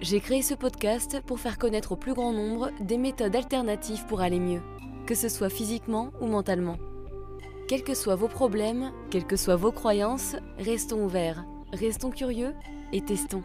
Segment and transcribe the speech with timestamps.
[0.00, 4.20] J'ai créé ce podcast pour faire connaître au plus grand nombre des méthodes alternatives pour
[4.20, 4.60] aller mieux,
[5.06, 6.76] que ce soit physiquement ou mentalement.
[7.68, 12.54] Quels que soient vos problèmes, quelles que soient vos croyances, restons ouverts, restons curieux
[12.92, 13.44] et testons.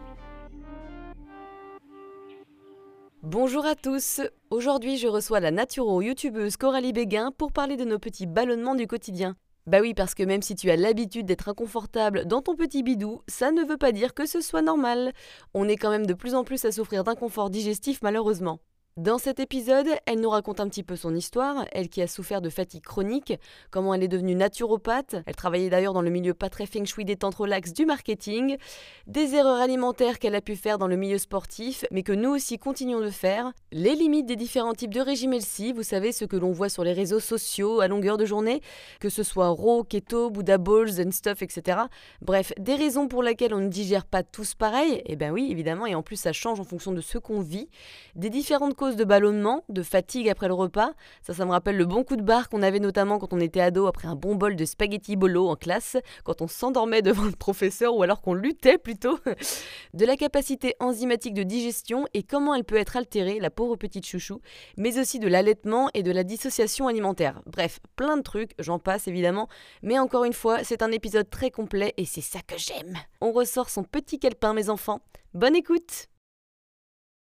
[3.22, 8.26] Bonjour à tous, aujourd'hui je reçois la naturo-youtubeuse Coralie Béguin pour parler de nos petits
[8.26, 9.36] ballonnements du quotidien.
[9.66, 13.22] Bah oui, parce que même si tu as l'habitude d'être inconfortable dans ton petit bidou,
[13.28, 15.12] ça ne veut pas dire que ce soit normal.
[15.54, 18.60] On est quand même de plus en plus à souffrir d'inconfort digestif malheureusement.
[19.00, 22.42] Dans cet épisode, elle nous raconte un petit peu son histoire, elle qui a souffert
[22.42, 23.32] de fatigue chronique,
[23.70, 27.06] comment elle est devenue naturopathe, elle travaillait d'ailleurs dans le milieu pas très feng shui
[27.06, 28.58] détente relax du marketing,
[29.06, 32.58] des erreurs alimentaires qu'elle a pu faire dans le milieu sportif, mais que nous aussi
[32.58, 36.36] continuons de faire, les limites des différents types de régimes LC, vous savez ce que
[36.36, 38.60] l'on voit sur les réseaux sociaux à longueur de journée,
[39.00, 41.78] que ce soit raw, keto, Buddha balls and stuff, etc.
[42.20, 45.48] Bref, des raisons pour lesquelles on ne digère pas tous pareil, et eh ben oui,
[45.50, 47.70] évidemment, et en plus ça change en fonction de ce qu'on vit,
[48.14, 50.92] des différentes causes de ballonnement, de fatigue après le repas.
[51.22, 53.60] Ça, ça me rappelle le bon coup de barre qu'on avait notamment quand on était
[53.60, 57.32] ado après un bon bol de spaghetti bolo en classe, quand on s'endormait devant le
[57.32, 59.18] professeur ou alors qu'on luttait plutôt.
[59.94, 64.06] De la capacité enzymatique de digestion et comment elle peut être altérée, la pauvre petite
[64.06, 64.40] chouchou,
[64.76, 67.42] mais aussi de l'allaitement et de la dissociation alimentaire.
[67.46, 69.48] Bref, plein de trucs, j'en passe évidemment,
[69.82, 72.96] mais encore une fois, c'est un épisode très complet et c'est ça que j'aime.
[73.20, 75.00] On ressort son petit calepin, mes enfants.
[75.34, 76.09] Bonne écoute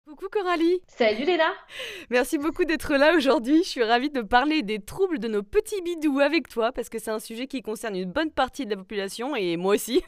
[0.05, 1.49] Coucou Coralie Salut Léna
[2.09, 3.63] Merci beaucoup d'être là aujourd'hui.
[3.63, 6.99] Je suis ravie de parler des troubles de nos petits bidous avec toi parce que
[6.99, 10.03] c'est un sujet qui concerne une bonne partie de la population et moi aussi.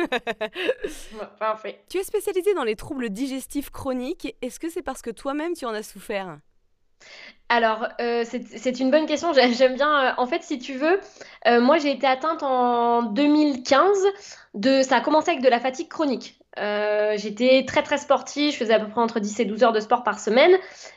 [1.39, 1.81] Parfait.
[1.87, 4.35] Tu es spécialisée dans les troubles digestifs chroniques.
[4.41, 6.39] Est-ce que c'est parce que toi-même tu en as souffert?
[7.47, 9.31] Alors, euh, c'est une bonne question.
[9.53, 10.07] J'aime bien.
[10.07, 10.99] Euh, en fait, si tu veux,
[11.47, 14.07] euh, moi j'ai été atteinte en 2015
[14.55, 14.81] de.
[14.81, 16.37] Ça a commencé avec de la fatigue chronique.
[16.57, 19.73] Euh, j'étais très très sportive, je faisais à peu près entre 10 et 12 heures
[19.73, 20.51] de sport par semaine.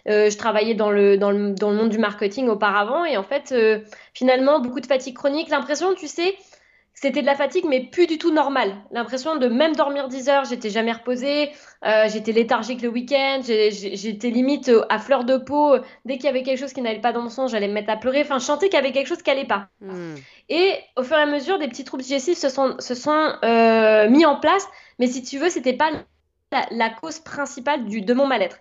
[0.08, 3.24] Euh, je travaillais dans le, dans, le, dans le, monde du marketing auparavant et en
[3.24, 3.80] fait, euh,
[4.14, 5.48] finalement, beaucoup de fatigue chronique.
[5.48, 6.36] L'impression, tu sais,
[6.94, 8.74] c'était de la fatigue, mais plus du tout normale.
[8.92, 11.50] L'impression de même dormir 10 heures, j'étais jamais reposée,
[12.08, 15.76] j'étais léthargique le week-end, j'étais limite à fleur de peau.
[16.04, 17.90] Dès qu'il y avait quelque chose qui n'allait pas dans mon sens, j'allais me mettre
[17.90, 18.22] à pleurer.
[18.22, 19.68] Enfin, je sentais qu'il y avait quelque chose qui n'allait pas.
[19.80, 20.16] Hmm.
[20.48, 23.32] Et au fur et à mesure, des petits troubles digestifs se sont, se sont
[24.10, 24.66] mis en place
[24.98, 25.90] mais si tu veux, c'était pas
[26.70, 28.58] la, cause principale de mon mal-être.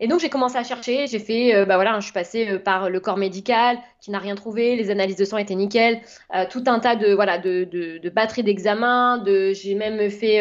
[0.00, 2.58] Et donc j'ai commencé à chercher, j'ai fait, euh, bah voilà, je suis passée euh,
[2.58, 6.00] par le corps médical qui n'a rien trouvé, les analyses de sang étaient nickel,
[6.34, 10.40] euh, tout un tas de voilà de, de, de batteries d'examen, de, j'ai même fait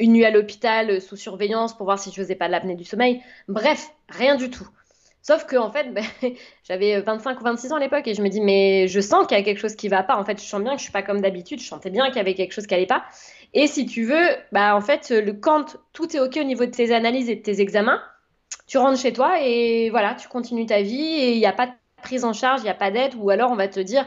[0.00, 2.84] une nuit à l'hôpital sous surveillance pour voir si je faisais pas de l'apnée du
[2.84, 3.20] sommeil.
[3.48, 4.66] Bref, rien du tout.
[5.20, 6.04] Sauf que en fait, ben,
[6.64, 9.36] j'avais 25 ou 26 ans à l'époque et je me dis mais je sens qu'il
[9.36, 10.16] y a quelque chose qui va pas.
[10.16, 11.60] En fait, je sens bien que je suis pas comme d'habitude.
[11.60, 13.04] Je sentais bien qu'il y avait quelque chose qui allait pas.
[13.54, 16.70] Et si tu veux, bah en fait, le quand tout est ok au niveau de
[16.70, 18.00] tes analyses et de tes examens,
[18.66, 21.66] tu rentres chez toi et voilà, tu continues ta vie et il n'y a pas
[21.66, 24.06] de prise en charge, il n'y a pas d'aide ou alors on va te dire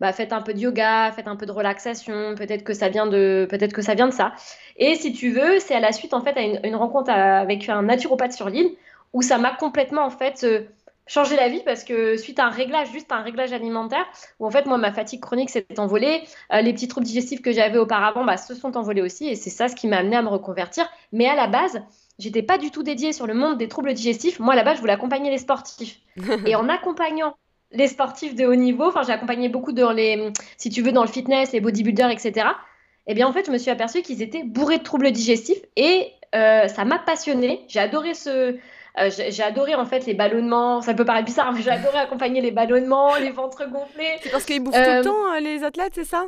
[0.00, 3.06] bah, faites un peu de yoga, faites un peu de relaxation, peut-être que ça vient
[3.06, 4.32] de peut-être que ça vient de ça.
[4.76, 7.82] Et si tu veux, c'est à la suite en fait à une, rencontre avec un
[7.82, 8.70] naturopathe sur l'île
[9.12, 10.62] où ça m'a complètement en fait euh,
[11.06, 14.06] changé la vie parce que suite à un réglage, juste un réglage alimentaire,
[14.40, 16.22] où en fait moi ma fatigue chronique s'est envolée,
[16.52, 19.50] euh, les petits troubles digestifs que j'avais auparavant bah, se sont envolés aussi et c'est
[19.50, 20.86] ça ce qui m'a amené à me reconvertir.
[21.12, 21.82] Mais à la base,
[22.18, 24.38] j'étais pas du tout dédiée sur le monde des troubles digestifs.
[24.40, 26.00] Moi à la base, je voulais accompagner les sportifs.
[26.46, 27.36] et en accompagnant
[27.72, 31.02] les sportifs de haut niveau, enfin j'ai accompagné beaucoup dans les, si tu veux, dans
[31.02, 32.48] le fitness, les bodybuilders, etc.
[33.06, 36.12] Eh bien en fait, je me suis aperçue qu'ils étaient bourrés de troubles digestifs et
[36.34, 37.64] euh, ça m'a passionnée.
[37.68, 38.56] J'ai adoré ce,
[39.00, 40.80] euh, j'ai adoré en fait les ballonnements.
[40.80, 44.18] Ça peut paraître bizarre, mais j'ai adoré accompagner les ballonnements, les ventres gonflés.
[44.22, 46.26] C'est parce qu'ils bouffent tout le euh, temps, euh, les athlètes, c'est ça?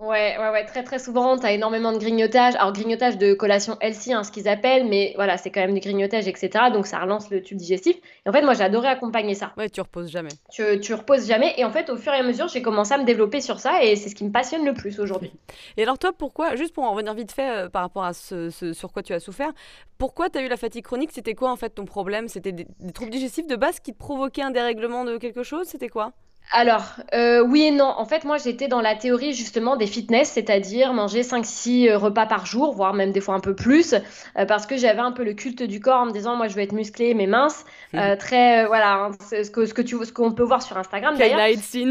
[0.00, 2.54] Ouais, ouais, ouais, très très souvent, tu as énormément de grignotage.
[2.54, 5.80] Alors, grignotage de collation healthy, hein, ce qu'ils appellent, mais voilà, c'est quand même du
[5.80, 6.70] grignotage, etc.
[6.72, 7.96] Donc, ça relance le tube digestif.
[8.24, 9.52] Et en fait, moi, j'ai adoré accompagner ça.
[9.56, 10.28] Ouais, tu reposes jamais.
[10.52, 11.52] Tu, tu reposes jamais.
[11.56, 13.82] Et en fait, au fur et à mesure, j'ai commencé à me développer sur ça
[13.82, 15.32] et c'est ce qui me passionne le plus aujourd'hui.
[15.76, 18.50] Et alors, toi, pourquoi, juste pour en revenir vite fait euh, par rapport à ce,
[18.50, 19.50] sur quoi tu as souffert,
[19.98, 21.10] pourquoi tu as eu la fatigue chronique?
[21.12, 22.28] C'était quoi en fait ton problème?
[22.28, 25.66] C'était des, des troubles digestifs de base qui te provoquaient un dérèglement de quelque chose?
[25.66, 26.12] C'était quoi?
[26.50, 27.92] Alors, euh, oui et non.
[27.96, 32.24] En fait, moi, j'étais dans la théorie justement des fitness, c'est-à-dire manger 5-6 euh, repas
[32.24, 35.24] par jour, voire même des fois un peu plus, euh, parce que j'avais un peu
[35.24, 37.64] le culte du corps en me disant, moi, je veux être musclé mais mince.
[37.92, 38.16] Mmh.
[38.18, 41.38] très, voilà, hein, ce que, ce que tu, ce qu'on peut voir sur Instagram d'ailleurs.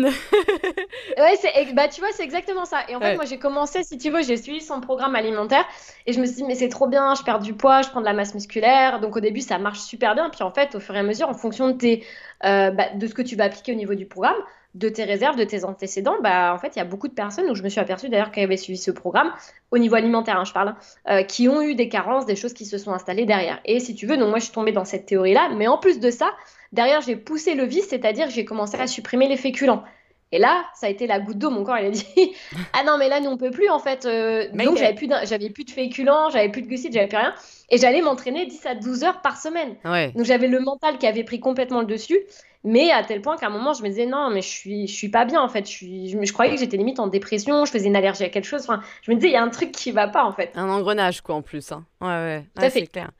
[1.18, 2.80] ouais, c'est, bah, tu vois, c'est exactement ça.
[2.90, 5.66] Et en fait, moi, j'ai commencé, si tu veux, j'ai suivi son programme alimentaire
[6.06, 8.00] et je me suis dit, mais c'est trop bien, je perds du poids, je prends
[8.00, 9.00] de la masse musculaire.
[9.00, 10.30] Donc, au début, ça marche super bien.
[10.30, 12.04] Puis, en fait, au fur et à mesure, en fonction de tes
[12.46, 14.36] euh, bah, de ce que tu vas appliquer au niveau du programme,
[14.76, 17.50] de tes réserves, de tes antécédents, bah, en fait, il y a beaucoup de personnes,
[17.50, 19.32] où je me suis aperçue d'ailleurs qu'elles avaient suivi ce programme,
[19.72, 20.76] au niveau alimentaire, hein, je parle,
[21.10, 23.60] euh, qui ont eu des carences, des choses qui se sont installées derrière.
[23.66, 26.00] Et si tu veux, donc moi, je suis tombée dans cette théorie-là, mais en plus
[26.00, 26.32] de ça,
[26.74, 29.84] derrière, j'ai poussé le vice, c'est-à-dire j'ai commencé à supprimer les féculents.
[30.32, 31.50] Et là, ça a été la goutte d'eau.
[31.50, 32.06] Mon corps, il a dit
[32.74, 34.06] Ah non, mais là, nous, on peut plus, en fait.
[34.06, 37.34] Euh, donc, j'avais plus, j'avais plus de féculents, j'avais plus de glucides, j'avais plus rien.
[37.70, 39.76] Et j'allais m'entraîner 10 à 12 heures par semaine.
[40.16, 42.20] Donc, j'avais le mental qui avait pris complètement le dessus.
[42.64, 44.94] Mais à tel point qu'à un moment, je me disais Non, mais je suis, je
[44.94, 45.66] suis pas bien, en fait.
[45.66, 48.46] Je, suis, je, croyais que j'étais limite en dépression, je faisais une allergie à quelque
[48.46, 48.62] chose.
[48.64, 50.52] Enfin, je me disais Il y a un truc qui va pas, en fait.
[50.56, 51.72] Un engrenage, quoi, en plus.
[51.72, 51.86] Hein.
[52.02, 52.46] Ouais, ouais.
[52.60, 53.12] ouais c'est clair.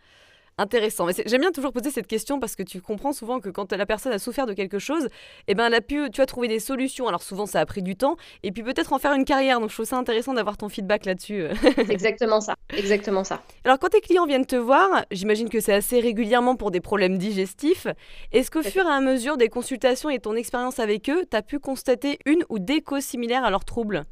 [0.60, 1.06] Intéressant.
[1.06, 3.86] Mais j'aime bien toujours poser cette question parce que tu comprends souvent que quand la
[3.86, 5.08] personne a souffert de quelque chose,
[5.48, 7.08] eh ben, elle a pu, tu as trouvé des solutions.
[7.08, 9.60] Alors souvent, ça a pris du temps et puis peut-être en faire une carrière.
[9.60, 11.46] Donc je trouve ça intéressant d'avoir ton feedback là-dessus.
[11.90, 12.56] exactement ça.
[12.76, 13.44] Exactement ça.
[13.66, 17.20] Alors quand tes clients viennent te voir, j'imagine que c'est assez régulièrement pour des problèmes
[17.20, 17.86] digestifs.
[18.32, 21.44] Est-ce qu'au fur et à mesure des consultations et ton expérience avec eux, tu as
[21.44, 24.06] pu constater une ou des causes similaires à leurs troubles?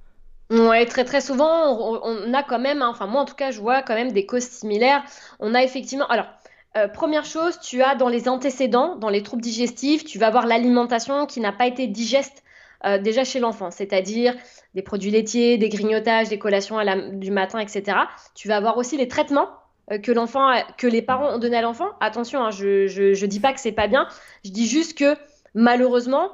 [0.51, 3.59] Ouais, très très souvent, on, a quand même, hein, enfin moi en tout cas, je
[3.59, 5.03] vois quand même des causes similaires.
[5.39, 6.27] On a effectivement, alors
[6.77, 10.45] euh, première chose, tu as dans les antécédents, dans les troubles digestifs, tu vas avoir
[10.45, 12.43] l'alimentation qui n'a pas été digeste
[12.85, 14.35] euh, déjà chez l'enfant, c'est-à-dire
[14.75, 16.77] des produits laitiers, des grignotages, des collations
[17.13, 17.97] du matin, etc.
[18.35, 19.49] Tu vas avoir aussi les traitements
[19.91, 21.89] euh, que l'enfant, que les parents ont donné à l'enfant.
[22.01, 24.07] Attention, hein, je, je, dis pas que c'est pas bien,
[24.43, 25.15] je dis juste que
[25.55, 26.31] malheureusement,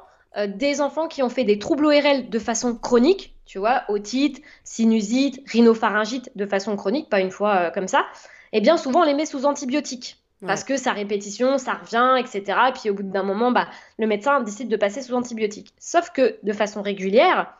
[0.48, 5.42] des enfants qui ont fait des troubles ORL de façon chronique, tu vois, otite, sinusite,
[5.50, 8.06] rhinopharyngite de façon chronique, pas une fois comme ça,
[8.52, 10.18] eh bien souvent on les met sous antibiotiques.
[10.44, 12.58] Parce que sa répétition, ça revient, etc.
[12.68, 13.68] Et puis au bout d'un moment, bah,
[13.98, 15.72] le médecin décide de passer sous antibiotiques.
[15.78, 17.54] Sauf que de façon régulière,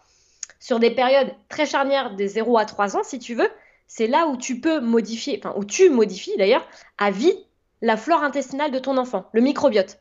[0.59, 3.49] sur des périodes très charnières des 0 à 3 ans, si tu veux,
[3.87, 6.67] c'est là où tu peux modifier, enfin où tu modifies d'ailleurs,
[6.99, 7.35] à vie,
[7.83, 9.99] la flore intestinale de ton enfant, le microbiote.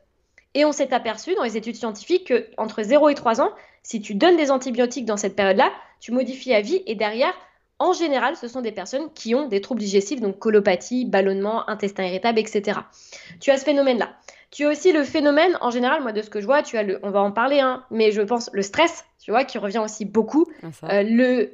[0.54, 3.50] Et on s'est aperçu dans les études scientifiques que entre 0 et 3 ans,
[3.82, 5.70] si tu donnes des antibiotiques dans cette période-là,
[6.00, 7.32] tu modifies à vie et derrière,
[7.78, 12.04] en général, ce sont des personnes qui ont des troubles digestifs, donc colopathie, ballonnement, intestin
[12.04, 12.80] irritable, etc.
[13.40, 14.10] Tu as ce phénomène-là.
[14.50, 16.82] Tu as aussi le phénomène, en général, moi de ce que je vois, tu as
[16.82, 19.78] le, on va en parler, hein, mais je pense le stress, tu vois, qui revient
[19.78, 20.46] aussi beaucoup.
[20.62, 21.52] Ah, euh, le,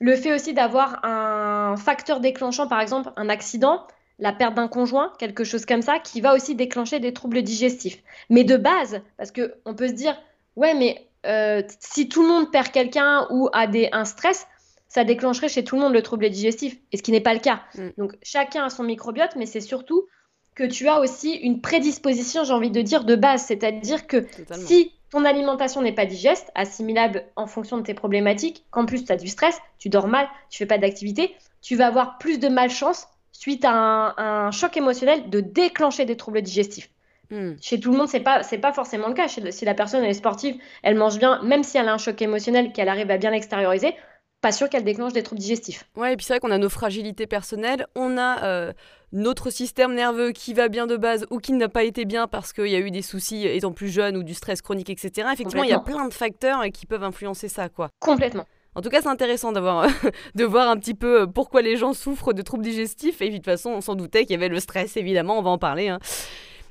[0.00, 3.86] le fait aussi d'avoir un facteur déclenchant, par exemple, un accident,
[4.18, 8.02] la perte d'un conjoint, quelque chose comme ça, qui va aussi déclencher des troubles digestifs.
[8.30, 10.16] Mais de base, parce qu'on peut se dire,
[10.54, 14.46] ouais, mais euh, si tout le monde perd quelqu'un ou a des, un stress,
[14.88, 17.40] ça déclencherait chez tout le monde le trouble digestif, et ce qui n'est pas le
[17.40, 17.62] cas.
[17.74, 17.88] Mm.
[17.98, 20.06] Donc chacun a son microbiote, mais c'est surtout
[20.54, 23.42] que tu as aussi une prédisposition, j'ai envie de dire, de base.
[23.42, 28.86] C'est-à-dire que si ton alimentation n'est pas digeste, assimilable en fonction de tes problématiques, qu'en
[28.86, 32.18] plus tu as du stress, tu dors mal, tu fais pas d'activité, tu vas avoir
[32.18, 36.90] plus de malchance suite à un, choc émotionnel de déclencher des troubles digestifs.
[37.30, 37.52] Mm.
[37.60, 39.28] Chez tout le monde, c'est pas c'est pas forcément le cas.
[39.28, 42.72] si la personne est sportive, elle mange bien, même si elle a un choc émotionnel,
[42.72, 43.94] qu'elle arrive à bien l'extérioriser,
[44.40, 45.84] pas sûr qu'elle déclenche des troubles digestifs.
[45.96, 48.72] Ouais, et puis c'est vrai qu'on a nos fragilités personnelles, on a euh,
[49.12, 52.52] notre système nerveux qui va bien de base ou qui n'a pas été bien parce
[52.52, 55.28] qu'il y a eu des soucis étant plus jeune ou du stress chronique, etc.
[55.32, 57.88] Effectivement, il y a plein de facteurs qui peuvent influencer ça, quoi.
[58.00, 58.44] Complètement.
[58.76, 59.88] En tout cas, c'est intéressant d'avoir,
[60.34, 63.22] de voir un petit peu euh, pourquoi les gens souffrent de troubles digestifs.
[63.22, 65.48] Et de toute façon, on s'en doutait qu'il y avait le stress, évidemment, on va
[65.48, 65.88] en parler.
[65.88, 65.98] Hein.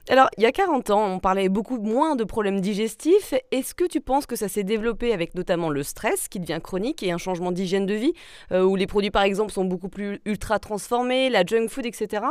[0.08, 3.34] Alors, il y a 40 ans, on parlait beaucoup moins de problèmes digestifs.
[3.52, 7.02] Est-ce que tu penses que ça s'est développé avec notamment le stress qui devient chronique
[7.02, 8.14] et un changement d'hygiène de vie,
[8.52, 12.24] euh, où les produits par exemple sont beaucoup plus ultra transformés, la junk food, etc.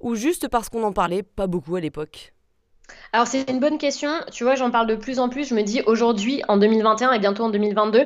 [0.00, 2.34] Ou juste parce qu'on en parlait pas beaucoup à l'époque?
[3.14, 5.62] Alors c'est une bonne question, tu vois, j'en parle de plus en plus, je me
[5.62, 8.04] dis aujourd'hui, en 2021 et bientôt en 2022,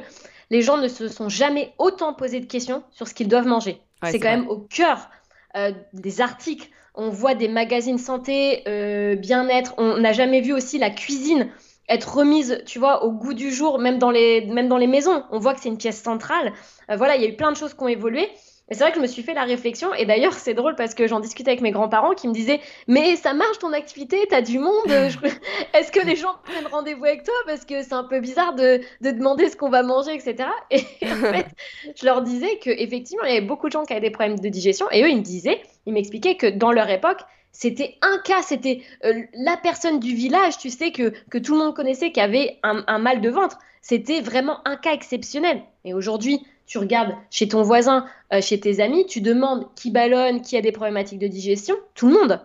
[0.50, 3.80] les gens ne se sont jamais autant posé de questions sur ce qu'ils doivent manger.
[4.04, 5.08] c'est quand même au cœur
[5.56, 9.74] euh, des articles on voit des magazines santé, euh, bien-être.
[9.78, 11.50] On n'a jamais vu aussi la cuisine
[11.88, 15.22] être remise, tu vois, au goût du jour, même dans les, même dans les maisons.
[15.30, 16.52] On voit que c'est une pièce centrale.
[16.90, 18.28] Euh, voilà, il y a eu plein de choses qui ont évolué.
[18.72, 21.06] C'est vrai que je me suis fait la réflexion, et d'ailleurs c'est drôle parce que
[21.06, 24.58] j'en discutais avec mes grands-parents qui me disaient Mais ça marche ton activité, t'as du
[24.58, 24.86] monde,
[25.74, 28.80] est-ce que les gens prennent rendez-vous avec toi Parce que c'est un peu bizarre de,
[29.02, 30.48] de demander ce qu'on va manger, etc.
[30.72, 31.46] Et en fait,
[31.94, 34.48] je leur disais qu'effectivement il y avait beaucoup de gens qui avaient des problèmes de
[34.48, 37.20] digestion, et eux ils me disaient, ils m'expliquaient que dans leur époque,
[37.52, 41.60] C'était un cas, c'était euh, la personne du village, tu sais, que, que tout le
[41.60, 43.58] monde connaissait, qui avait un, mal de ventre.
[43.80, 45.62] C'était vraiment un cas exceptionnel.
[45.84, 50.42] Et aujourd'hui, tu regardes chez ton voisin, euh, chez tes amis, tu demandes qui ballonne,
[50.42, 52.40] qui a des problématiques de digestion, tout le monde.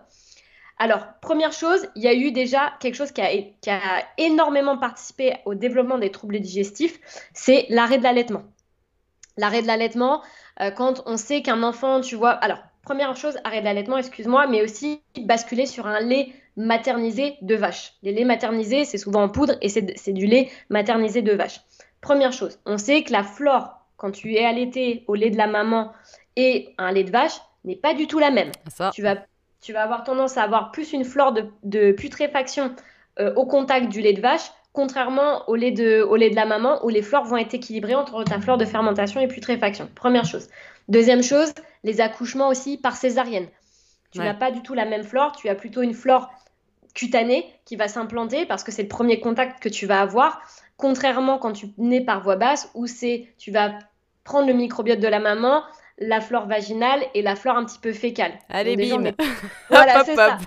[0.78, 5.54] Alors, première chose, il y a eu déjà quelque chose qui a, énormément participé au
[5.54, 6.98] développement des troubles digestifs,
[7.34, 8.42] c'est l'arrêt de l'allaitement.
[9.36, 10.22] L'arrêt de l'allaitement,
[10.60, 14.46] euh, quand on sait qu'un enfant, tu vois, alors première chose, arrêt de l'allaitement, excuse-moi,
[14.46, 17.94] mais aussi basculer sur un lait maternisé de vache.
[18.02, 21.60] Les laits maternisés, c'est souvent en poudre et c'est du lait maternisé de vache.
[22.00, 25.46] Première chose, on sait que la flore, quand tu es allaité au lait de la
[25.46, 25.92] maman
[26.36, 28.50] et un lait de vache, n'est pas du tout la même.
[28.92, 29.16] Tu, vas,
[29.60, 32.74] tu vas avoir tendance à avoir plus une flore de, putréfaction
[33.20, 36.46] euh, au contact du lait de vache, contrairement au lait, de, au lait de la
[36.46, 39.88] maman où les flores vont être équilibrées entre ta flore de fermentation et putréfaction.
[39.94, 40.48] Première chose.
[40.88, 41.52] Deuxième chose,
[41.84, 43.46] les accouchements aussi par césarienne.
[44.10, 46.30] Tu n'as pas du tout la même flore, tu as plutôt une flore
[46.94, 50.42] cutanée qui va s'implanter parce que c'est le premier contact que tu vas avoir,
[50.82, 53.78] contrairement quand tu nais par voie basse où c'est tu vas
[54.24, 55.62] prendre le microbiote de la maman,
[55.96, 58.32] la flore vaginale et la flore un petit peu fécale.
[58.48, 59.12] Allez, bim
[59.70, 60.38] Voilà, c'est ça.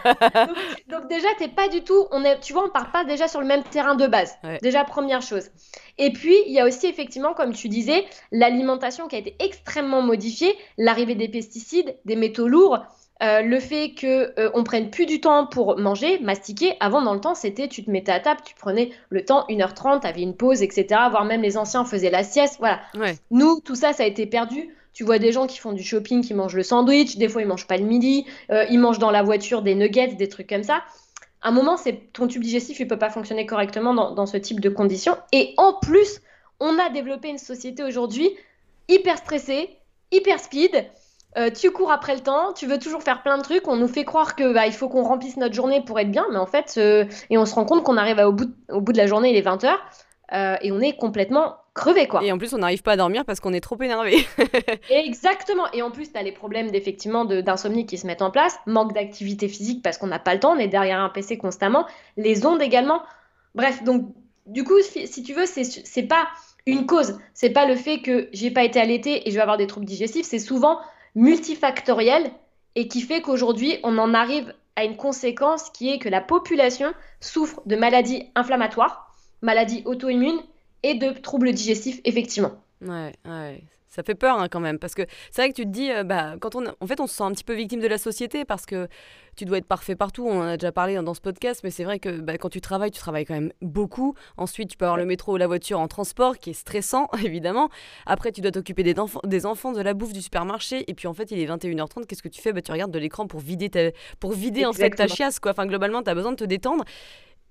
[0.89, 3.39] Donc, déjà, t'es pas du tout, on est, tu vois, on part pas déjà sur
[3.39, 4.36] le même terrain de base.
[4.62, 5.50] Déjà, première chose.
[5.98, 10.01] Et puis, il y a aussi effectivement, comme tu disais, l'alimentation qui a été extrêmement
[10.01, 12.86] modifiée, l'arrivée des pesticides, des métaux lourds,
[13.24, 16.75] euh, le fait que euh, on prenne plus du temps pour manger, mastiquer.
[16.79, 20.01] Avant, dans le temps, c'était tu te mettais à table, tu prenais le temps, 1h30,
[20.01, 20.86] tu avais une pause, etc.
[21.10, 22.57] Voire même les anciens faisaient la sieste.
[22.60, 22.81] Voilà.
[23.31, 24.69] Nous, tout ça, ça a été perdu.
[24.95, 27.48] Tu vois des gens qui font du shopping, qui mangent le sandwich, des fois ils
[27.48, 30.63] mangent pas le midi, euh, ils mangent dans la voiture des nuggets, des trucs comme
[30.63, 30.84] ça.
[31.41, 34.62] À un moment, c'est ton tube digestif, il peut pas fonctionner correctement dans, ce type
[34.62, 35.17] de conditions.
[35.34, 36.22] Et en plus,
[36.62, 38.29] on a développé une société aujourd'hui
[38.88, 39.69] hyper stressée,
[40.12, 40.86] hyper speed.
[41.38, 43.88] Euh, tu cours après le temps, tu veux toujours faire plein de trucs, on nous
[43.88, 46.46] fait croire que bah, il faut qu'on remplisse notre journée pour être bien, mais en
[46.46, 49.08] fait, euh, et on se rend compte qu'on arrive au, bout au bout de la
[49.08, 49.75] journée, il est 20h,
[50.62, 52.24] et on est complètement crever quoi.
[52.24, 54.25] Et en plus, on n'arrive pas à dormir parce qu'on est trop énervé.
[54.89, 55.65] Exactement.
[55.74, 58.94] Et en plus, tu as les problèmes d'effectivement d'insomnie qui se mettent en place, manque
[58.94, 61.86] d'activité physique parce qu'on n'a pas le temps, on est derrière un PC constamment,
[62.18, 63.04] les ondes également.
[63.54, 64.06] Bref, donc
[64.48, 66.27] du coup, si tu veux, c'est pas
[66.65, 69.58] une cause, c'est pas le fait que j'ai pas été allaitée et je vais avoir
[69.58, 70.80] des troubles digestifs, c'est souvent
[71.15, 72.31] multifactoriel
[72.75, 76.93] et qui fait qu'aujourd'hui, on en arrive à une conséquence qui est que la population
[77.22, 80.41] souffre de maladies inflammatoires, maladies auto-immunes
[80.84, 82.51] et de troubles digestifs, effectivement.
[83.96, 86.04] Ça fait peur hein, quand même, parce que c'est vrai que tu te dis, euh,
[86.04, 88.44] bah, quand on, en fait, on se sent un petit peu victime de la société
[88.44, 88.90] parce que
[89.38, 90.28] tu dois être parfait partout.
[90.28, 92.60] On en a déjà parlé dans ce podcast, mais c'est vrai que bah, quand tu
[92.60, 94.14] travailles, tu travailles quand même beaucoup.
[94.36, 97.70] Ensuite, tu peux avoir le métro ou la voiture en transport, qui est stressant, évidemment.
[98.06, 100.84] Après, tu dois t'occuper des, des, enfants, de la bouffe, du supermarché.
[100.92, 102.06] Et puis, en fait, il est 21h30.
[102.06, 102.52] Qu'est-ce que tu fais?
[102.52, 105.40] Bah, Tu regardes de l'écran pour vider, ta, pour vider en fait ta chiasse.
[105.40, 105.52] Quoi.
[105.52, 106.84] Enfin, globalement, tu as besoin de te détendre.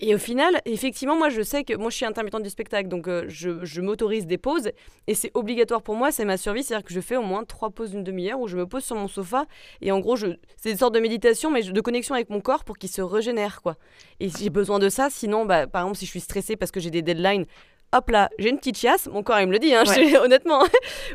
[0.01, 3.07] Et au final, effectivement, moi je sais que moi je suis intermittente du spectacle, donc
[3.07, 4.71] euh, je, m'autorise des pauses
[5.07, 7.71] et c'est obligatoire pour moi, c'est ma survie, c'est-à-dire que je fais au moins trois
[7.71, 9.47] pauses d'une demi-heure où je me pose sur mon sofa
[9.81, 12.77] et en gros, c'est une sorte de méditation, mais de connexion avec mon corps pour
[12.77, 13.77] qu'il se régénère, quoi.
[14.19, 16.81] Et j'ai besoin de ça, sinon, bah, par exemple, si je suis stressée parce que
[16.81, 17.47] j'ai des deadlines,
[17.95, 19.85] hop là, j'ai une petite chiasse, mon corps il me le dit, hein,
[20.23, 20.63] honnêtement.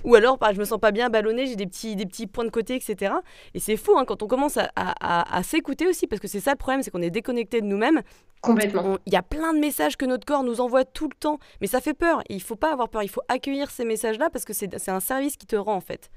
[0.03, 2.45] Ou alors, bah, je me sens pas bien ballonné, j'ai des petits, des petits points
[2.45, 3.13] de côté, etc.
[3.53, 6.51] Et c'est fou hein, quand on commence à, à, s'écouter aussi, parce que c'est ça
[6.51, 8.01] le problème, c'est qu'on est déconnecté de nous-mêmes.
[8.41, 8.97] Complètement.
[9.05, 11.67] Il y a plein de messages que notre corps nous envoie tout le temps, mais
[11.67, 12.21] ça fait peur.
[12.29, 15.35] Il faut pas avoir peur, il faut accueillir ces messages-là parce que c'est un service
[15.35, 16.09] qui te rend en fait.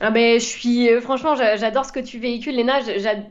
[0.00, 2.80] Ah ben, je suis euh, franchement, j'adore ce que tu véhicules, Léna.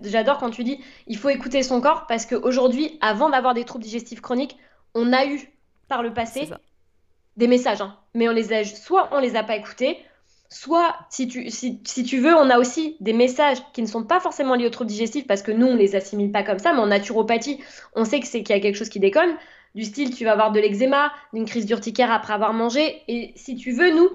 [0.04, 3.86] J'adore quand tu dis il faut écouter son corps parce qu'aujourd'hui, avant d'avoir des troubles
[3.86, 4.58] digestifs chroniques,
[4.94, 5.50] on a eu
[5.88, 6.50] par le passé
[7.38, 7.96] des messages, hein.
[8.14, 9.98] mais on les a, soit on les a pas écoutés,
[10.50, 14.20] soit si tu, si, tu veux, on a aussi des messages qui ne sont pas
[14.20, 16.80] forcément liés aux troubles digestifs parce que nous on les assimile pas comme ça, mais
[16.80, 17.60] en naturopathie,
[17.96, 19.36] on sait que c'est qu'il y a quelque chose qui déconne.
[19.76, 23.56] Du style, tu vas avoir de l'eczéma, d'une crise d'urticaire après avoir mangé, et si
[23.56, 24.10] tu veux, nous,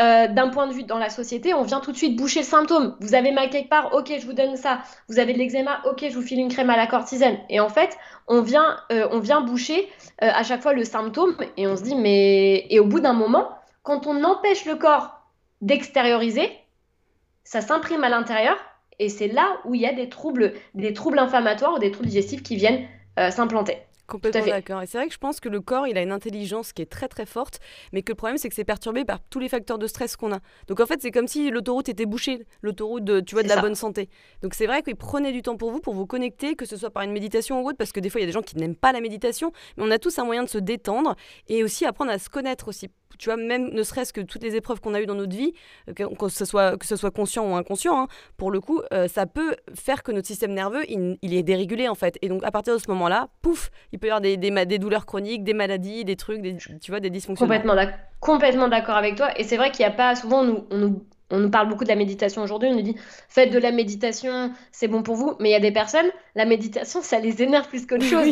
[0.00, 2.46] euh, d'un point de vue dans la société, on vient tout de suite boucher le
[2.46, 2.96] symptôme.
[3.00, 4.80] Vous avez mal quelque part, ok, je vous donne ça.
[5.08, 7.36] Vous avez de l'eczéma, ok, je vous file une crème à la cortisone.
[7.50, 9.88] Et en fait, on vient, euh, on vient boucher
[10.22, 12.66] euh, à chaque fois le symptôme et on se dit, mais.
[12.70, 13.50] Et au bout d'un moment,
[13.82, 15.20] quand on empêche le corps
[15.60, 16.50] d'extérioriser,
[17.44, 18.56] ça s'imprime à l'intérieur
[18.98, 22.08] et c'est là où il y a des troubles, des troubles inflammatoires ou des troubles
[22.08, 22.86] digestifs qui viennent
[23.30, 23.76] s'implanter.
[24.10, 24.82] Complètement d'accord.
[24.82, 26.90] Et c'est vrai que je pense que le corps, il a une intelligence qui est
[26.90, 27.60] très très forte,
[27.92, 30.32] mais que le problème, c'est que c'est perturbé par tous les facteurs de stress qu'on
[30.32, 30.40] a.
[30.66, 33.60] Donc en fait, c'est comme si l'autoroute était bouchée, l'autoroute de, tu vois, de la
[33.60, 34.08] bonne santé.
[34.42, 36.90] Donc c'est vrai qu'il prenait du temps pour vous, pour vous connecter, que ce soit
[36.90, 38.56] par une méditation ou autre, parce que des fois, il y a des gens qui
[38.56, 41.14] n'aiment pas la méditation, mais on a tous un moyen de se détendre
[41.48, 42.88] et aussi apprendre à se connaître aussi
[43.18, 45.52] tu vois, même ne serait-ce que toutes les épreuves qu'on a eues dans notre vie,
[45.88, 49.08] euh, que, ce, soit, que ce soit conscient ou inconscient, hein, pour le coup, euh,
[49.08, 52.18] ça peut faire que notre système nerveux, il, est dérégulé en fait.
[52.22, 55.44] Et donc à partir de ce moment-là, pouf, il peut y avoir des, douleurs chroniques,
[55.44, 57.54] des maladies, des trucs, des, tu vois, des dysfonctionnements.
[58.20, 59.28] Complètement, d'accord avec toi.
[59.38, 61.88] Et c'est vrai qu'il n'y a pas, souvent, on nous on nous parle beaucoup de
[61.88, 62.96] la méditation aujourd'hui, on nous dit
[63.28, 66.44] faites de la méditation, c'est bon pour vous, mais il y a des personnes, la
[66.44, 68.26] méditation, ça les énerve plus qu'autre chose.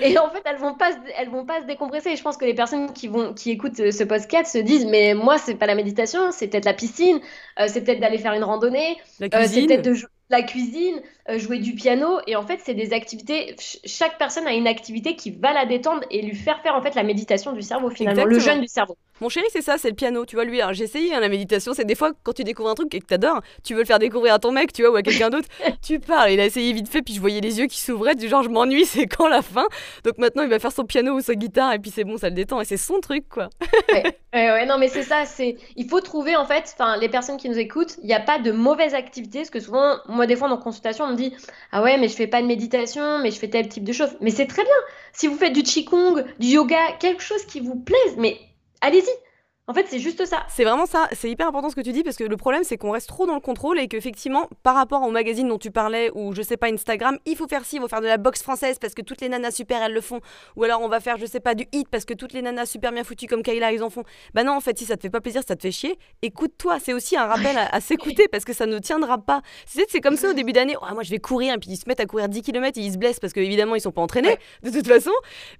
[0.00, 2.10] Et en fait, elles vont pas, elles vont pas se décompresser.
[2.10, 5.14] Et je pense que les personnes qui vont, qui écoutent ce podcast se disent mais
[5.14, 7.20] moi, c'est pas la méditation, c'est peut-être la piscine,
[7.58, 9.94] euh, c'est peut-être d'aller faire une randonnée, euh, c'est peut-être de,
[10.28, 12.18] la cuisine, euh, jouer du piano.
[12.26, 13.54] Et en fait, c'est des activités.
[13.84, 16.94] chaque personne a une activité qui va la détendre et lui faire faire en fait
[16.94, 18.96] la méditation du cerveau finalement, le jeûne du cerveau.
[19.20, 20.26] Mon chéri, c'est ça, c'est le piano.
[20.26, 21.72] Tu vois, lui, j'ai essayé hein, la méditation.
[21.72, 23.98] C'est des fois quand tu découvres un truc et que t'adores, tu veux le faire
[23.98, 25.48] découvrir à ton mec, tu vois, ou à quelqu'un d'autre.
[25.82, 26.32] tu parles.
[26.32, 28.50] Il a essayé vite fait, puis je voyais les yeux qui s'ouvraient, du genre je
[28.50, 29.66] m'ennuie, c'est quand la fin?
[30.04, 32.28] Donc maintenant, il va faire son piano ou sa guitare et puis c'est bon, ça
[32.28, 33.48] le détend et c'est son truc, quoi.
[33.92, 34.04] ouais.
[34.34, 35.24] ouais, non, mais c'est ça.
[35.24, 36.74] C'est il faut trouver en fait.
[36.78, 39.60] Enfin, les personnes qui nous écoutent, il n'y a pas de mauvaise activité, parce que
[39.60, 41.34] souvent moi, des fois, dans consultation, on me dit
[41.72, 44.16] Ah ouais, mais je fais pas de méditation, mais je fais tel type de choses.
[44.22, 44.72] Mais c'est très bien.
[45.12, 48.38] Si vous faites du Qigong, du yoga, quelque chose qui vous plaise, mais
[48.80, 49.25] allez-y.
[49.68, 50.46] En fait, c'est juste ça.
[50.48, 51.08] C'est vraiment ça.
[51.12, 53.26] C'est hyper important ce que tu dis parce que le problème, c'est qu'on reste trop
[53.26, 56.56] dans le contrôle et qu'effectivement, par rapport au magazine dont tu parlais ou je sais
[56.56, 59.02] pas Instagram, il faut faire ci, il faut faire de la boxe française parce que
[59.02, 60.20] toutes les nanas super elles le font.
[60.54, 62.66] Ou alors on va faire, je sais pas, du hit parce que toutes les nanas
[62.66, 64.04] super bien foutues comme Kayla ils en font.
[64.34, 66.78] Bah non, en fait, si ça te fait pas plaisir, ça te fait chier, écoute-toi.
[66.78, 69.42] C'est aussi un rappel à, s'écouter parce que ça ne tiendra pas.
[69.66, 70.76] C'est comme ça au début d'année.
[70.80, 72.82] Oh, moi je vais courir et puis ils se mettent à courir 10 km et
[72.82, 75.10] ils se blessent parce qu'évidemment ils sont pas entraînés de toute façon.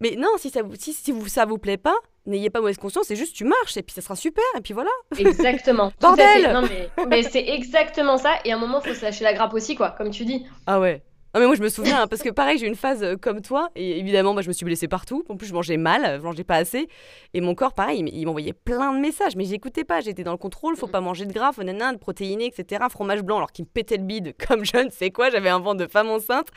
[0.00, 3.34] Mais non, si ça, si, ça vous plaît pas, n'ayez pas mauvaise conscience, c'est juste
[3.34, 4.90] tu marches et puis ça sera super et puis voilà.
[5.18, 5.92] Exactement.
[6.00, 9.32] Bordel Non mais, mais c'est exactement ça et à un moment faut se lâcher la
[9.32, 10.46] grappe aussi quoi, comme tu dis.
[10.66, 11.02] Ah ouais.
[11.36, 13.16] Non mais moi je me souviens hein, parce que pareil j'ai eu une phase euh,
[13.20, 15.22] comme toi et évidemment moi je me suis blessée partout.
[15.28, 16.88] En plus je mangeais mal, je mangeais pas assez
[17.34, 20.00] et mon corps pareil il m'envoyait plein de messages mais j'écoutais pas.
[20.00, 22.86] J'étais dans le contrôle, faut pas manger de gras, faut nanana, de protéines etc.
[22.88, 25.28] Fromage blanc alors qu'il me pétait le bide comme je ne sais quoi.
[25.28, 26.48] J'avais un ventre de femme enceinte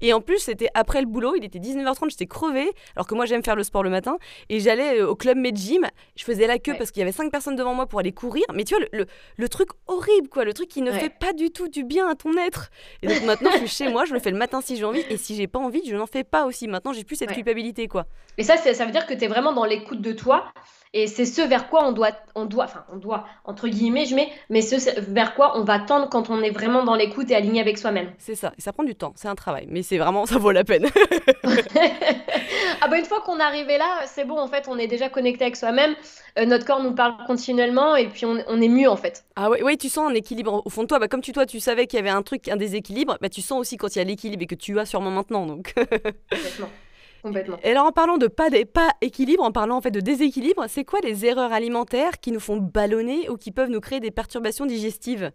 [0.00, 3.26] et en plus c'était après le boulot, il était 19h30, j'étais crevée alors que moi
[3.26, 4.18] j'aime faire le sport le matin
[4.50, 5.84] et j'allais euh, au club Med Gym.
[6.14, 8.44] Je faisais la queue parce qu'il y avait cinq personnes devant moi pour aller courir.
[8.54, 11.50] Mais tu vois le, le, truc horrible quoi, le truc qui ne fait pas du
[11.50, 12.70] tout du bien à ton être.
[13.02, 15.04] Et donc maintenant je suis chez moi, je le fais le matin si j'ai envie
[15.10, 16.68] et si j'ai pas envie, je n'en fais pas aussi.
[16.68, 18.06] Maintenant, j'ai plus cette culpabilité, quoi.
[18.36, 20.52] Et ça, ça veut dire que tu es vraiment dans l'écoute de toi.
[20.94, 24.14] Et c'est ce vers quoi on doit, on doit, enfin, on doit, entre guillemets, je
[24.14, 27.34] mets, mais ce vers quoi on va tendre quand on est vraiment dans l'écoute et
[27.34, 28.10] aligné avec soi-même.
[28.18, 28.52] C'est ça.
[28.56, 29.12] Et ça prend du temps.
[29.16, 29.66] C'est un travail.
[29.70, 30.86] Mais c'est vraiment, ça vaut la peine.
[32.80, 35.08] ah bah une fois qu'on est arrivé là, c'est bon, en fait, on est déjà
[35.08, 35.94] connecté avec soi-même.
[36.38, 39.24] Euh, notre corps nous parle continuellement et puis on, on, est mieux, en fait.
[39.36, 40.98] Ah oui, oui, tu sens un équilibre au fond de toi.
[40.98, 43.42] Bah, comme tu, toi, tu savais qu'il y avait un truc, un déséquilibre, bah, tu
[43.42, 45.46] sens aussi quand il y a l'équilibre et que tu as sûrement maintenant.
[45.46, 45.74] Donc.
[45.74, 46.68] Complètement.
[47.28, 47.58] Complètement.
[47.62, 50.84] Et alors en parlant de pas, pas équilibre, en parlant en fait de déséquilibre, c'est
[50.84, 54.66] quoi les erreurs alimentaires qui nous font ballonner ou qui peuvent nous créer des perturbations
[54.66, 55.30] digestives?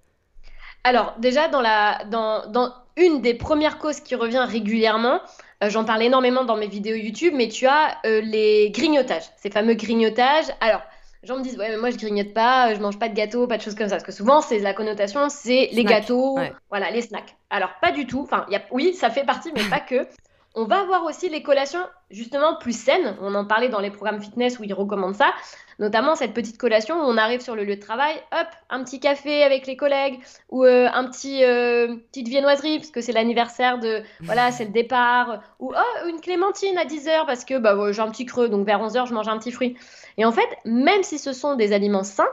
[0.84, 5.22] Alors déjà dans, la, dans, dans une des premières causes qui revient régulièrement,
[5.64, 9.50] euh, j'en parle énormément dans mes vidéos YouTube, mais tu as euh, les grignotages, ces
[9.50, 10.48] fameux grignotages.
[10.60, 10.82] Alors
[11.22, 13.48] les gens me disent ouais mais moi je grignote pas, je mange pas de gâteau,
[13.48, 16.38] pas de choses comme ça parce que souvent c'est la connotation c'est les gâteaux,
[16.70, 17.36] voilà les snacks.
[17.50, 20.06] Alors pas du tout, enfin y a, oui ça fait partie mais pas que.
[20.56, 23.18] On va avoir aussi les collations justement plus saines.
[23.22, 25.34] On en parlait dans les programmes fitness où ils recommandent ça.
[25.80, 29.00] Notamment cette petite collation où on arrive sur le lieu de travail, hop, un petit
[29.00, 33.80] café avec les collègues ou euh, un petit euh, petite viennoiserie parce que c'est l'anniversaire
[33.80, 38.02] de voilà, c'est le départ ou oh, une clémentine à 10h parce que bah, j'ai
[38.02, 39.76] un petit creux donc vers 11h je mange un petit fruit.
[40.18, 42.30] Et en fait, même si ce sont des aliments sains,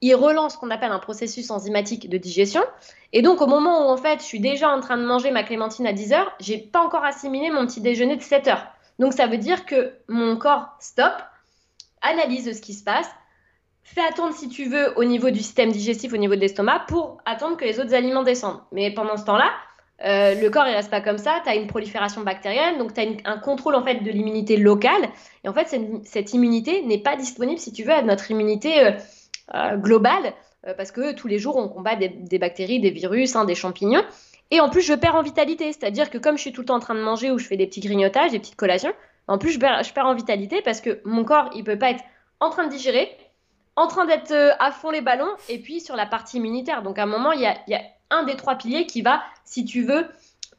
[0.00, 2.62] ils relancent ce qu'on appelle un processus enzymatique de digestion.
[3.12, 5.42] Et donc, au moment où en fait, je suis déjà en train de manger ma
[5.42, 8.66] clémentine à 10 heures, j'ai pas encore assimilé mon petit déjeuner de 7 heures.
[8.98, 11.12] Donc, ça veut dire que mon corps stop,
[12.02, 13.08] analyse ce qui se passe,
[13.82, 17.18] fait attendre si tu veux au niveau du système digestif, au niveau de l'estomac, pour
[17.24, 18.60] attendre que les autres aliments descendent.
[18.72, 19.50] Mais pendant ce temps-là,
[20.04, 23.00] euh, le corps il reste pas comme ça, tu as une prolifération bactérienne, donc tu
[23.00, 25.10] as un contrôle en fait de l'immunité locale.
[25.44, 28.92] Et en fait, cette, immunité n'est pas disponible si tu veux à notre immunité euh,
[29.76, 30.34] globale,
[30.66, 34.04] euh, parce que tous les jours, on combat des, bactéries, des virus, hein, des champignons.
[34.50, 36.76] Et en plus, je perds en vitalité, c'est-à-dire que comme je suis tout le temps
[36.76, 38.92] en train de manger ou je fais des petits grignotages, des petites collations,
[39.28, 41.90] en plus, je perds, je perds en vitalité parce que mon corps, il peut pas
[41.90, 42.02] être
[42.40, 43.16] en train de digérer,
[43.76, 46.82] en train d'être euh, à fond les ballons, et puis sur la partie immunitaire.
[46.82, 49.22] Donc à un moment, il y a, y a un des trois piliers qui va,
[49.44, 50.06] si tu veux,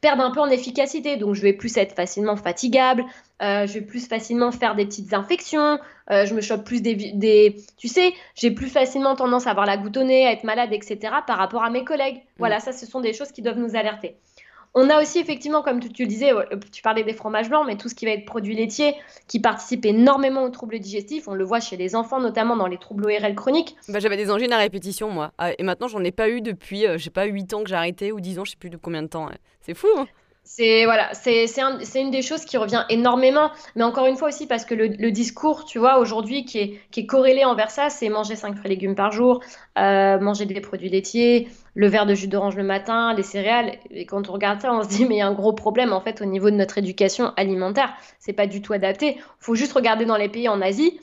[0.02, 1.16] perdre un peu en efficacité.
[1.16, 3.06] Donc, je vais plus être facilement fatigable,
[3.42, 7.56] euh, je vais plus facilement faire des petites infections, euh, je me chope plus des,
[7.78, 10.74] Tu sais, j'ai plus facilement tendance à avoir la goutte au nez, à être malade,
[10.74, 10.98] etc.
[11.26, 12.18] par rapport à mes collègues.
[12.18, 12.40] Mm.
[12.40, 14.16] Voilà, ça, ce sont des choses qui doivent nous alerter.
[14.73, 16.31] On a aussi effectivement, comme tu, le disais,
[16.71, 18.95] tu parlais des fromages blancs, mais tout ce qui va être produits laitiers,
[19.27, 21.27] qui participe énormément aux troubles digestifs.
[21.27, 23.75] On le voit chez les enfants, notamment dans les troubles ORL chroniques.
[23.89, 25.34] Bah, J'avais des angines à répétition, moi.
[25.38, 27.69] Ah, et maintenant, j'en ai pas eu depuis, euh, je sais pas, 8 ans que
[27.69, 29.29] j'ai arrêté, ou 10 ans, je sais plus de combien de temps.
[29.60, 30.07] C'est fou, hein
[30.54, 31.46] c'est voilà, c'est
[31.96, 35.64] une des choses qui revient énormément, mais encore une fois aussi parce que le, discours,
[35.64, 38.76] tu vois, aujourd'hui qui est, qui est corrélé envers ça, c'est manger 5 fruits et
[38.76, 39.42] légumes par jour,
[39.80, 43.78] euh, manger des produits laitiers, le verre de jus d'orange le matin, les céréales.
[43.92, 45.94] Et quand on regarde ça, on se dit mais il y a un gros problème
[45.94, 47.94] en fait au niveau de notre éducation alimentaire.
[48.20, 49.22] C'est pas du tout adapté.
[49.40, 51.00] Faut juste regarder dans les pays en Asie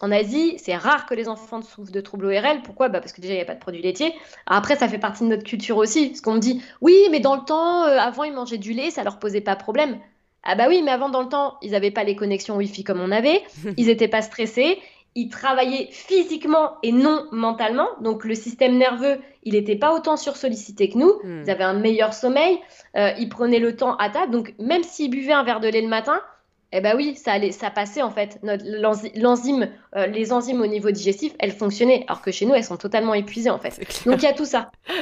[0.00, 2.62] en Asie, c'est rare que les enfants souffrent de troubles ORL.
[2.64, 2.88] Pourquoi?
[2.88, 4.14] Bah Parce que déjà, il n'y a pas de produits laitiers.
[4.46, 6.08] Après, ça fait partie de notre culture aussi.
[6.08, 8.90] Parce qu'on me dit, oui, mais dans le temps, euh, avant, ils mangeaient du lait,
[8.90, 9.98] ça leur posait pas problème.
[10.42, 13.00] Ah bah oui, mais avant, dans le temps, ils n'avaient pas les connexions Wi-Fi comme
[13.00, 13.42] on avait.
[13.76, 14.78] Ils n'étaient pas stressés.
[15.14, 17.88] Ils travaillaient physiquement et non mentalement.
[18.00, 21.12] Donc, le système nerveux, il n'était pas autant sursollicité que nous.
[21.22, 21.42] Hmm.
[21.44, 22.58] Ils avaient un meilleur sommeil.
[22.96, 24.32] Euh, ils prenaient le temps à table.
[24.32, 26.22] Donc, même s'ils buvaient un verre de lait le matin,
[26.72, 28.38] eh ben oui, ça allait, ça passait en fait.
[28.42, 32.76] L'enzyme, euh, les enzymes au niveau digestif, elles fonctionnaient, alors que chez nous, elles sont
[32.76, 33.80] totalement épuisées en fait.
[34.06, 34.70] Donc il y a tout ça.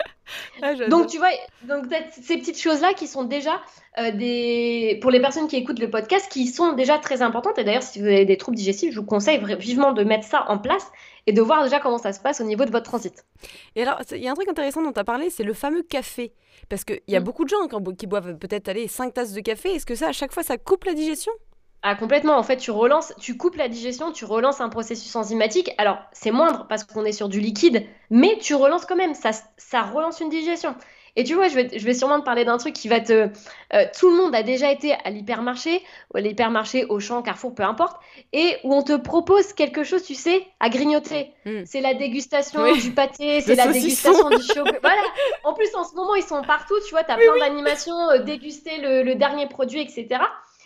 [0.60, 1.30] Ah, donc tu vois,
[1.62, 3.62] donc ces petites choses-là qui sont déjà
[3.98, 7.58] euh, des, pour les personnes qui écoutent le podcast, qui sont déjà très importantes.
[7.58, 10.44] Et d'ailleurs, si vous avez des troubles digestifs, je vous conseille vivement de mettre ça
[10.48, 10.86] en place
[11.26, 13.24] et de voir déjà comment ça se passe au niveau de votre transit.
[13.74, 15.82] Et alors, il y a un truc intéressant dont tu as parlé, c'est le fameux
[15.82, 16.34] café.
[16.68, 17.24] Parce qu'il y a mm.
[17.24, 19.76] beaucoup de gens qui boivent peut-être aller 5 tasses de café.
[19.76, 21.32] Est-ce que ça, à chaque fois, ça coupe la digestion?
[21.82, 22.36] Ah, complètement.
[22.36, 25.70] En fait, tu relances, tu coupes la digestion, tu relances un processus enzymatique.
[25.78, 29.14] Alors, c'est moindre parce qu'on est sur du liquide, mais tu relances quand même.
[29.14, 30.74] Ça, ça relance une digestion.
[31.16, 33.28] Et tu vois, je vais, je vais sûrement te parler d'un truc qui va te.
[33.74, 37.54] Euh, tout le monde a déjà été à l'hypermarché, ou à l'hypermarché, au champ, Carrefour,
[37.54, 38.00] peu importe,
[38.32, 41.32] et où on te propose quelque chose, tu sais, à grignoter.
[41.44, 41.62] Hmm.
[41.64, 44.78] C'est la dégustation du pâté, c'est la dégustation du chocolat.
[44.82, 45.02] Voilà.
[45.42, 48.18] En plus, en ce moment, ils sont partout, tu vois, tu as plein d'animations, euh,
[48.18, 50.20] déguster le, le dernier produit, etc.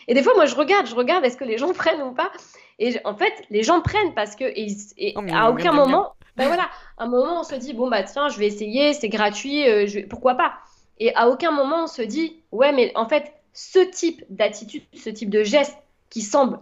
[0.08, 2.30] Et des fois, moi, je regarde, je regarde, est-ce que les gens prennent ou pas?
[2.78, 6.68] Et en fait, les gens prennent parce que, et, oh, à aucun moment, ben voilà,
[6.98, 9.86] à un moment, on se dit, bon, bah tiens, je vais essayer, c'est gratuit, euh,
[9.86, 10.00] je...
[10.00, 10.54] pourquoi pas?
[10.98, 15.10] Et à aucun moment, on se dit, ouais, mais en fait, ce type d'attitude, ce
[15.10, 15.76] type de geste
[16.10, 16.58] qui semble.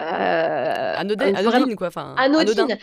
[0.00, 1.88] Euh, anodine, quoi.
[1.88, 2.78] Enfin, anodine.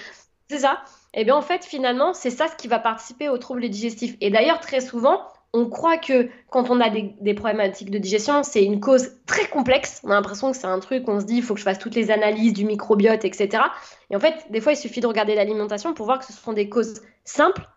[0.50, 0.82] C'est ça?
[1.14, 4.16] Et eh bien, en fait, finalement, c'est ça ce qui va participer aux troubles digestifs.
[4.22, 8.64] Et d'ailleurs, très souvent, on croit que quand on a des, problématiques de digestion, c'est
[8.64, 10.02] une cause très complexe.
[10.04, 11.80] On a l'impression que c'est un truc, on se dit, il faut que je fasse
[11.80, 13.64] toutes les analyses du microbiote, etc.
[14.10, 16.54] Et en fait, des fois, il suffit de regarder l'alimentation pour voir que ce sont
[16.54, 17.68] des causes simples,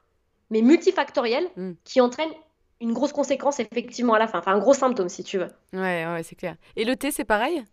[0.50, 1.72] mais multifactorielles, mm.
[1.85, 2.32] qui entraînent
[2.80, 4.40] une grosse conséquence effectivement à la fin.
[4.40, 5.48] Enfin, un gros symptôme, si tu veux.
[5.72, 6.56] Ouais, ouais, c'est clair.
[6.76, 7.64] Et le thé, c'est pareil?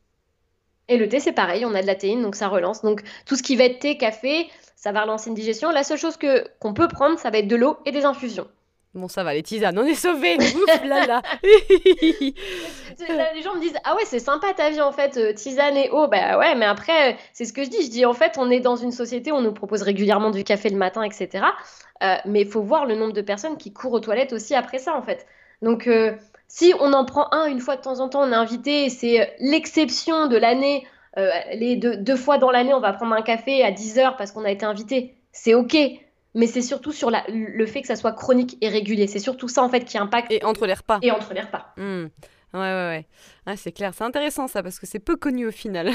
[0.87, 1.65] Et le thé, c'est pareil.
[1.65, 2.83] On a de la théine, donc ça relance.
[2.83, 5.71] Donc, tout ce qui va être thé, café, ça va relancer une digestion.
[5.71, 8.47] La seule chose que qu'on peut prendre, ça va être de l'eau et des infusions.
[8.95, 10.35] Bon, ça va, les tisanes, on est sauvés.
[10.83, 11.21] là là.
[13.35, 15.91] les gens me disent Ah ouais, c'est sympa ta vie en fait, euh, tisane et
[15.91, 16.07] eau.
[16.07, 17.83] Bah ouais, mais après, c'est ce que je dis.
[17.83, 20.69] Je dis en fait, on est dans une société on nous propose régulièrement du café
[20.69, 21.45] le matin, etc.
[22.01, 24.79] Euh, mais il faut voir le nombre de personnes qui courent aux toilettes aussi après
[24.79, 25.27] ça en fait.
[25.61, 26.15] Donc, euh,
[26.47, 29.35] si on en prend un une fois de temps en temps, on est invité, c'est
[29.39, 30.87] l'exception de l'année.
[31.53, 34.31] les deux, deux fois dans l'année, on va prendre un café à 10 heures parce
[34.31, 35.13] qu'on a été invité.
[35.31, 35.77] C'est OK
[36.39, 39.07] mais c'est surtout sur la, le fait que ça soit chronique et régulier.
[39.07, 40.31] C'est surtout ça en fait qui impacte.
[40.31, 40.99] Et entre les repas.
[41.01, 41.73] Et entre les repas.
[41.75, 42.05] Hmm.
[42.53, 43.07] Ouais, ouais, ouais.
[43.45, 45.91] Ah, c'est clair, c'est intéressant ça parce que c'est peu connu au final.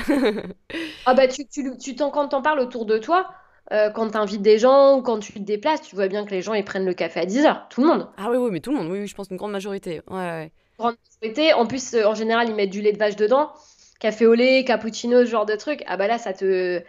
[1.07, 3.31] ah bah tu, tu, tu quand t'en parles autour de toi,
[3.73, 6.31] euh, quand tu invites des gens ou quand tu te déplaces, tu vois bien que
[6.31, 8.09] les gens ils prennent le café à 10h, tout le monde.
[8.19, 10.03] Ah oui, oui, mais tout le monde, oui, oui je pense une grande majorité.
[10.11, 10.53] Ouais, ouais.
[10.79, 13.51] Grande majorité, en plus euh, en général ils mettent du lait de vache dedans,
[13.99, 15.83] café au lait, cappuccino, ce genre de truc.
[15.87, 16.83] Ah bah là ça te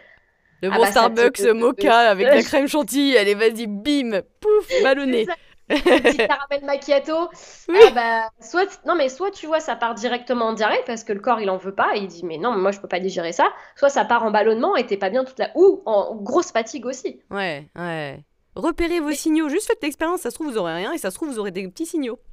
[0.62, 5.26] le ah bon bah, Starbucks mocha avec la crème chantilly, allez, vas-y, bim, pouf, ballonné.
[5.68, 7.28] Petit caramel macchiato.
[7.68, 11.12] Ah bah, soit, non, mais soit tu vois, ça part directement en diarrhée parce que
[11.12, 11.96] le corps il en veut pas.
[11.96, 13.48] Et il dit, mais non, moi je peux pas digérer ça.
[13.74, 15.50] Soit ça part en ballonnement et t'es pas bien toute la.
[15.56, 17.20] Ou en grosse fatigue aussi.
[17.30, 18.20] Ouais, ouais.
[18.54, 20.20] Repérez vos signaux, juste faites l'expérience.
[20.20, 22.18] Ça se trouve, vous aurez rien et ça se trouve, vous aurez des petits signaux.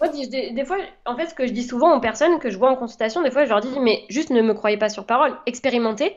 [0.00, 2.58] Moi, des, des, fois, en fait, ce que je dis souvent aux personnes que je
[2.58, 5.06] vois en consultation, des fois, je leur dis, mais juste ne me croyez pas sur
[5.06, 6.16] parole, expérimentez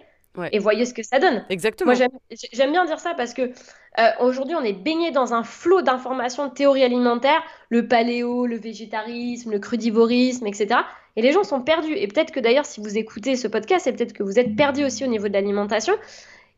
[0.51, 1.45] et voyez ce que ça donne.
[1.49, 1.93] Exactement.
[1.93, 2.07] Moi,
[2.53, 6.47] j'aime bien dire ça parce que euh, aujourd'hui, on est baigné dans un flot d'informations
[6.47, 10.81] de théorie alimentaire, le paléo, le végétarisme, le crudivorisme, etc.
[11.15, 11.93] Et les gens sont perdus.
[11.93, 14.83] Et peut-être que d'ailleurs, si vous écoutez ce podcast, c'est peut-être que vous êtes perdus
[14.83, 15.93] aussi au niveau de l'alimentation.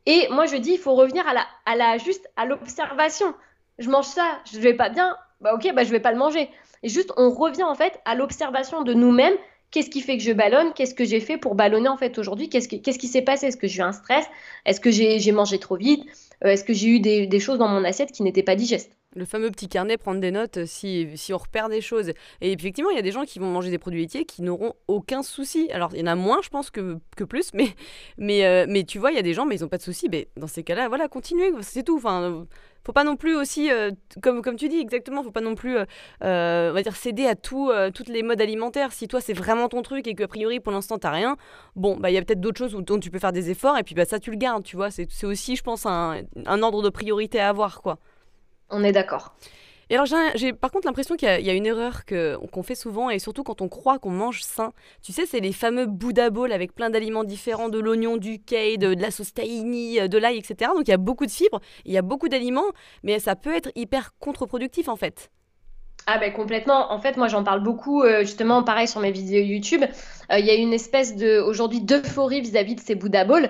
[0.06, 3.34] Et moi, je dis, il faut revenir à la, à la juste à l'observation.
[3.78, 6.50] Je mange ça, je vais pas bien, bah ok, bah je vais pas le manger.
[6.82, 9.36] Et juste, on revient en fait à l'observation de nous-mêmes
[9.72, 10.72] Qu'est-ce qui fait que je ballonne?
[10.74, 12.50] Qu'est-ce que j'ai fait pour ballonner en fait aujourd'hui?
[12.50, 13.48] Qu'est-ce qui, s'est passé?
[13.48, 14.26] Est-ce que j'ai eu un stress?
[14.66, 16.06] Est-ce que j'ai mangé trop vite?
[16.46, 18.92] Euh, Est-ce que j'ai eu des, choses dans mon assiette qui n'étaient pas digestes?
[19.16, 22.10] Le fameux petit carnet, prendre des notes si, si on repère des choses.
[22.40, 24.74] Et effectivement, il y a des gens qui vont manger des produits laitiers qui n'auront
[24.88, 25.70] aucun souci.
[25.72, 27.74] Alors, il y en a moins, je pense, que, plus, mais,
[28.18, 30.08] mais, tu vois, il y a des gens, mais ils n'ont pas de souci.
[30.10, 32.00] Mais dans ces cas-là, voilà, continuez, c'est tout.
[32.88, 35.76] Faut pas non plus aussi, euh, comme, comme tu dis exactement, faut pas non plus,
[35.76, 35.84] euh,
[36.24, 38.94] euh, on va dire, céder à tout, toutes les modes alimentaires.
[38.94, 41.36] Si toi c'est vraiment ton truc et que a priori pour l'instant t'as rien,
[41.76, 43.84] bon, bah il y a peut-être d'autres choses dont tu peux faire des efforts et
[43.84, 44.90] puis bah ça tu le gardes, tu vois.
[44.90, 47.98] C'est aussi, je pense, un, un ordre de priorité à avoir, quoi.
[48.70, 49.36] On est d'accord.
[49.90, 53.20] Et alors, j'ai par contre l'impression qu'il y, a une erreur qu'on fait souvent, et
[53.20, 54.74] surtout quand on croit qu'on mange sain.
[55.02, 58.78] Tu sais, c'est les fameux Buddha Bowl avec plein d'aliments différents, de l'oignon, du kale,
[58.78, 60.72] de, la sauce tahini, euh, de l'ail, etc.
[60.76, 62.72] Donc il y a beaucoup de fibres, il y a beaucoup d'aliments,
[63.04, 65.32] mais ça peut être hyper contre-productif en fait.
[66.06, 66.92] Ah ben complètement.
[66.94, 69.84] En fait, moi j'en parle beaucoup, euh, justement, pareil sur mes vidéos YouTube.
[70.32, 73.50] Euh, il y a une espèce de aujourd'hui d'euphorie vis-à-vis de ces Buddha Bowls.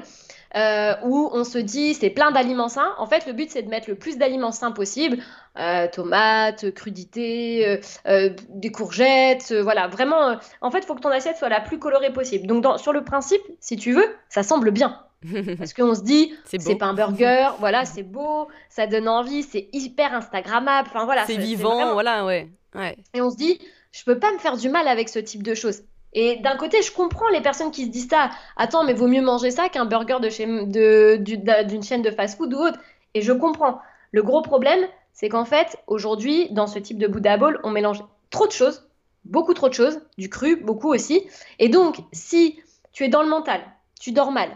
[0.56, 2.94] Euh, où on se dit c'est plein d'aliments sains.
[2.98, 5.18] En fait, le but c'est de mettre le plus d'aliments sains possible,
[5.60, 9.88] euh, tomates, crudités, euh, des courgettes, voilà.
[9.88, 12.48] Vraiment, en fait, il faut que ton assiette soit la plus colorée possible.
[12.48, 15.02] Donc, sur le principe, si tu veux, ça semble bien.
[15.58, 19.68] Parce qu'on se dit, c'est pas un burger, voilà, c'est beau, ça donne envie, c'est
[19.74, 21.26] hyper Instagrammable, enfin voilà.
[21.26, 22.50] C'est vivant, voilà, ouais.
[22.76, 22.96] ouais.
[23.14, 23.60] Et on se dit,
[23.92, 25.82] je peux pas me faire du mal avec ce type de choses.
[26.14, 28.32] Et d'un côté, je comprends les personnes qui se disent ça.
[28.56, 31.18] Attends, mais vaut mieux manger ça qu'un burger de chez, de,
[31.64, 32.80] d'une chaîne de fast-food ou autre.
[33.14, 33.80] Et je comprends.
[34.12, 38.04] Le gros problème, c'est qu'en fait, aujourd'hui, dans ce type de Buddha Bowl, on mélange
[38.30, 38.88] trop de choses,
[39.26, 41.28] beaucoup trop de choses, du cru, beaucoup aussi.
[41.60, 42.60] Et donc, si
[42.94, 43.62] tu es dans le mental,
[44.00, 44.50] tu dors mal,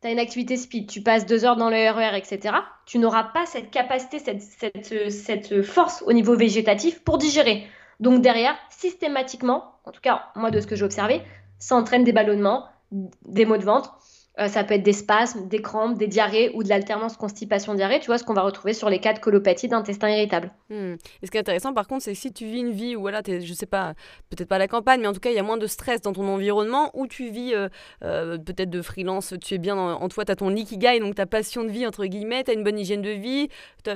[0.00, 2.54] tu as une activité speed, tu passes deux heures dans le RER, etc.,
[2.86, 7.66] tu n'auras pas cette capacité, cette, cette, cette force au niveau végétatif pour digérer.
[8.00, 11.22] Donc derrière, systématiquement, en tout cas moi de ce que j'ai observé,
[11.58, 13.98] ça entraîne des ballonnements, des maux de ventre,
[14.38, 18.06] euh, ça peut être des spasmes, des crampes, des diarrhées ou de l'alternance constipation-diarrhée, tu
[18.06, 20.50] vois, ce qu'on va retrouver sur les cas de colopathie d'intestin irritable.
[20.68, 20.94] Hmm.
[21.22, 23.00] Et ce qui est intéressant par contre, c'est que si tu vis une vie où,
[23.00, 23.94] voilà, es, je sais pas,
[24.28, 26.02] peut-être pas à la campagne, mais en tout cas, il y a moins de stress
[26.02, 27.68] dans ton environnement, où tu vis euh,
[28.04, 31.26] euh, peut-être de freelance, tu es bien en, toi, tu as ton ikigai, donc ta
[31.26, 33.48] passion de vie, entre guillemets, tu as une bonne hygiène de vie,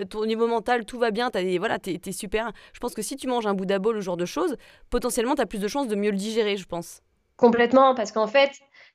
[0.09, 2.53] ton niveau mental, tout va bien, voilà, tu es, super.
[2.72, 4.57] Je pense que si tu manges un Bouddha Bowl, le genre de choses,
[4.88, 7.03] potentiellement, tu as plus de chances de mieux le digérer, je pense.
[7.37, 8.50] Complètement, parce qu'en fait,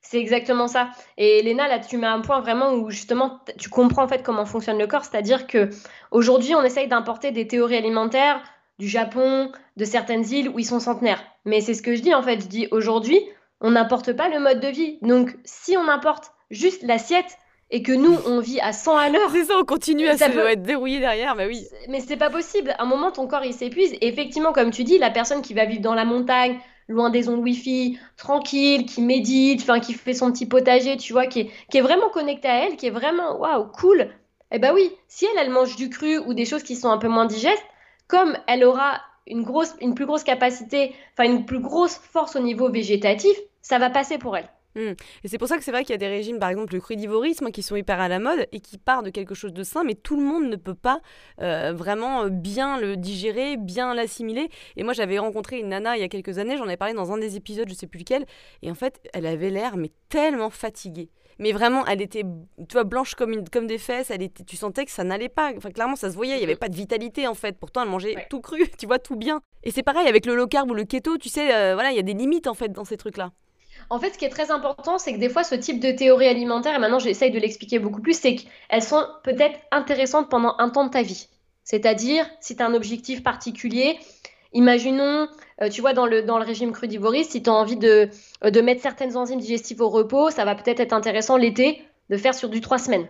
[0.07, 0.89] c'est exactement ça.
[1.17, 4.45] Et Léna, là, tu mets un point vraiment où justement tu comprends en fait comment
[4.45, 5.69] fonctionne le corps, c'est-à-dire que
[6.11, 8.41] aujourd'hui, on essaye d'importer des théories alimentaires
[8.77, 11.23] du Japon, de certaines îles où ils sont centenaires.
[11.45, 12.41] Mais c'est ce que je dis en fait.
[12.41, 13.19] Je dis aujourd'hui,
[13.61, 14.99] on n'importe pas le mode de vie.
[15.01, 17.37] Donc, si on importe juste l'assiette
[17.71, 19.31] et que nous, on vit à 100 à l'heure.
[19.31, 21.65] C'est ça, on continue à se être dérouillé derrière, bah oui.
[21.89, 22.75] Mais c'est pas possible.
[22.77, 23.93] À un moment, ton corps, il s'épuise.
[23.93, 27.29] Et effectivement, comme tu dis, la personne qui va vivre dans la montagne, loin des
[27.29, 31.49] ondes Wi-Fi, tranquille, qui médite, enfin qui fait son petit potager, tu vois, qui est,
[31.69, 34.09] qui est vraiment connecté à elle, qui est vraiment waouh, cool.
[34.51, 36.97] Eh ben oui, si elle, elle mange du cru ou des choses qui sont un
[36.97, 37.65] peu moins digestes,
[38.07, 42.39] comme elle aura une, grosse, une plus grosse capacité, enfin une plus grosse force au
[42.39, 44.49] niveau végétatif, ça va passer pour elle.
[44.75, 44.93] Mmh.
[45.23, 46.81] Et c'est pour ça que c'est vrai qu'il y a des régimes, par exemple le
[46.81, 49.83] crudivorisme, qui sont hyper à la mode et qui partent de quelque chose de sain,
[49.83, 51.01] mais tout le monde ne peut pas
[51.41, 54.49] euh, vraiment euh, bien le digérer, bien l'assimiler.
[54.75, 57.11] Et moi, j'avais rencontré une nana il y a quelques années, j'en ai parlé dans
[57.11, 58.25] un des épisodes, je sais plus lequel,
[58.61, 61.09] et en fait, elle avait l'air mais tellement fatiguée.
[61.37, 64.09] Mais vraiment, elle était, tu vois, blanche comme, une, comme des fesses.
[64.09, 65.51] Elle était, tu sentais que ça n'allait pas.
[65.57, 66.35] Enfin, clairement, ça se voyait.
[66.35, 67.57] Il n'y avait pas de vitalité en fait.
[67.57, 69.41] Pourtant, elle mangeait tout cru, tu vois, tout bien.
[69.63, 71.17] Et c'est pareil avec le low carb ou le keto.
[71.17, 73.31] Tu sais, euh, voilà, il y a des limites en fait dans ces trucs-là.
[73.89, 76.27] En fait, ce qui est très important, c'est que des fois, ce type de théorie
[76.27, 80.69] alimentaire, et maintenant j'essaye de l'expliquer beaucoup plus, c'est qu'elles sont peut-être intéressantes pendant un
[80.69, 81.27] temps de ta vie.
[81.63, 83.97] C'est-à-dire, si tu as un objectif particulier,
[84.53, 85.27] imaginons,
[85.61, 88.09] euh, tu vois, dans le, dans le régime crudivoriste, si tu as envie de,
[88.43, 92.17] euh, de mettre certaines enzymes digestives au repos, ça va peut-être être intéressant l'été de
[92.17, 93.07] faire sur du trois semaines.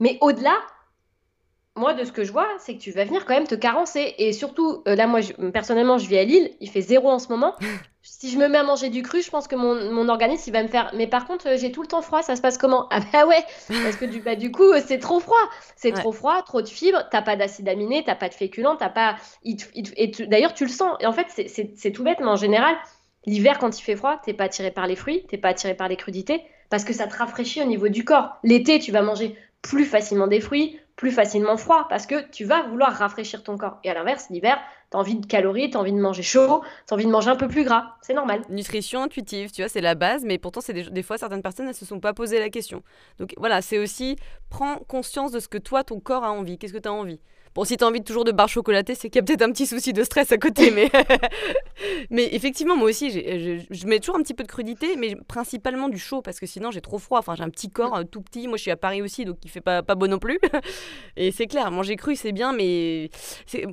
[0.00, 0.56] Mais au-delà,
[1.74, 4.14] moi, de ce que je vois, c'est que tu vas venir quand même te carencer.
[4.18, 5.20] Et surtout, euh, là, moi,
[5.52, 7.54] personnellement, je vis à Lille, il fait zéro en ce moment.
[8.06, 10.52] si je me mets à manger du cru, je pense que mon, mon organisme, il
[10.52, 10.90] va me faire.
[10.94, 12.86] Mais par contre, euh, j'ai tout le temps froid, ça se passe comment?
[12.90, 15.36] Ah bah ouais Parce que du, bah, du coup, c'est trop froid.
[15.74, 18.88] C'est trop froid, trop de fibres, t'as pas d'acide aminé, t'as pas de féculents, t'as
[18.88, 19.16] pas.
[19.44, 20.96] et d'ailleurs, tu le sens.
[21.00, 22.76] Et en fait, c'est tout bête, mais en général,
[23.26, 25.88] l'hiver, quand il fait froid, t'es pas attiré par les fruits, t'es pas attiré par
[25.88, 28.36] les crudités, parce que ça te rafraîchit au niveau du corps.
[28.44, 32.62] L'été, tu vas manger plus facilement des fruits, plus facilement froid parce que tu vas
[32.62, 33.78] vouloir rafraîchir ton corps.
[33.84, 34.58] Et à l'inverse, l'hiver,
[34.90, 37.10] tu as envie de calories, tu as envie de manger chaud, tu as envie de
[37.10, 37.96] manger un peu plus gras.
[38.02, 38.42] C'est normal.
[38.48, 41.72] Nutrition intuitive, tu vois, c'est la base, mais pourtant, c'est des, fois, certaines personnes ne
[41.72, 42.82] se sont pas posé la question.
[43.18, 44.16] Donc voilà, c'est aussi
[44.50, 46.58] prends conscience de ce que toi, ton corps a envie.
[46.58, 47.20] Qu'est-ce que tu as envie?
[47.56, 49.50] Bon, si t'as envie de toujours de barres chocolatées, c'est qu'il y a peut-être un
[49.50, 50.70] petit souci de stress à côté.
[50.70, 50.90] Mais,
[52.10, 55.98] mais effectivement, moi aussi, je, mets toujours un petit peu de crudité, mais principalement du
[55.98, 57.18] chaud, parce que sinon j'ai trop froid.
[57.18, 58.46] Enfin, j'ai un petit corps euh, tout petit.
[58.46, 60.38] Moi, je suis à Paris aussi, donc il fait pas, pas beau non plus.
[61.16, 63.08] Et c'est clair, manger cru, c'est bien, mais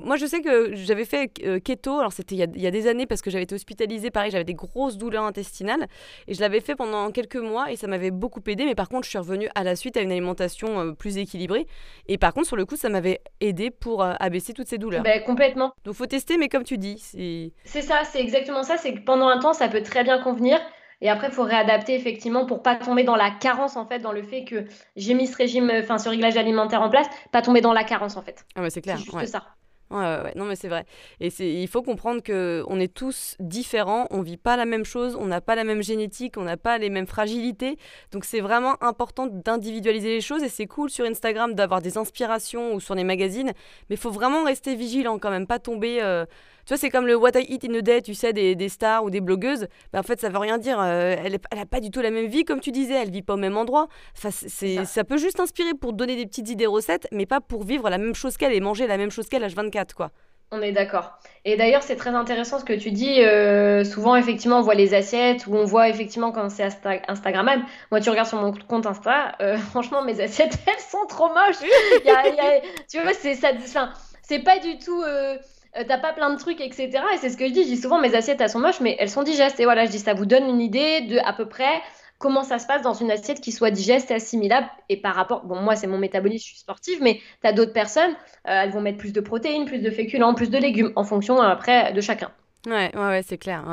[0.02, 1.98] moi, je sais que j'avais fait euh, keto.
[1.98, 4.10] Alors, c'était il, y a des années, parce que j'avais été hospitalisée.
[4.10, 5.86] Pareil, j'avais des grosses douleurs intestinales.
[6.28, 8.64] Et je l'avais fait pendant quelques mois, et ça m'avait beaucoup aidé.
[8.64, 11.66] Mais par contre, je suis revenue à la suite à une alimentation euh, plus équilibrée.
[12.08, 15.02] Et par contre, sur le coup, ça m'avait aidé pour abaisser toutes ces douleurs.
[15.02, 15.72] Ben, complètement.
[15.84, 17.52] Donc, faut tester, mais comme tu dis, c'est.
[17.64, 18.76] C'est ça, c'est exactement ça.
[18.76, 20.60] C'est que pendant un temps, ça peut très bien convenir.
[21.00, 24.12] Et après, il faut réadapter effectivement pour pas tomber dans la carence en fait, dans
[24.12, 24.64] le fait que
[24.96, 28.16] j'ai mis ce régime, enfin ce réglage alimentaire en place, pas tomber dans la carence
[28.16, 28.46] en fait.
[28.54, 28.98] Ah c'est clair.
[28.98, 29.44] C'est juste ça.
[29.94, 30.86] Ouais, non mais c'est vrai.
[31.20, 35.14] Et il faut comprendre que on est tous différents, on vit pas la même chose,
[35.14, 37.78] on n'a pas la même génétique, on n'a pas les mêmes fragilités.
[38.10, 42.74] Donc c'est vraiment important d'individualiser les choses et c'est cool sur Instagram d'avoir des inspirations
[42.74, 43.52] ou sur les magazines,
[43.88, 46.02] mais il faut vraiment rester vigilant quand même, pas tomber.
[46.02, 46.26] Euh,
[46.66, 48.68] tu vois, c'est comme le What I Eat in a Day, tu sais, des, des
[48.68, 49.66] stars ou des blogueuses.
[49.92, 50.78] Ben, en fait, ça veut rien dire.
[50.80, 52.94] Euh, elle n'a pas du tout la même vie, comme tu disais.
[52.94, 53.88] Elle vit pas au même endroit.
[54.16, 55.04] Enfin, c'est, ça.
[55.04, 58.14] peut juste inspirer pour donner des petites idées recettes, mais pas pour vivre la même
[58.14, 60.10] chose qu'elle et manger la même chose qu'elle H24, quoi.
[60.50, 61.18] On est d'accord.
[61.44, 63.22] Et d'ailleurs, c'est très intéressant ce que tu dis.
[63.22, 67.64] Euh, souvent, effectivement, on voit les assiettes ou on voit effectivement quand c'est Insta Instagrammable.
[67.90, 71.58] Moi, tu regardes sur mon compte Insta, euh, franchement, mes assiettes, elles sont trop moches.
[72.88, 73.92] tu vois, c'est ça.
[74.22, 75.02] c'est pas du tout.
[75.02, 75.36] Euh,
[75.74, 76.90] t'as pas plein de trucs, etc.
[77.14, 77.64] Et c'est ce que je dis.
[77.64, 79.58] Je dis souvent, mes assiettes, elles sont moches, mais elles sont digestes.
[79.60, 81.82] Et voilà, je dis, ça vous donne une idée de à peu près
[82.18, 84.66] comment ça se passe dans une assiette qui soit digeste et assimilable.
[84.88, 87.72] Et par rapport, bon, moi, c'est mon métabolisme, je suis sportive, mais tu as d'autres
[87.72, 88.12] personnes,
[88.48, 91.42] euh, elles vont mettre plus de protéines, plus de féculents, plus de légumes, en fonction
[91.42, 92.30] euh, après de chacun.
[92.66, 93.64] Ouais, ouais, ouais c'est clair.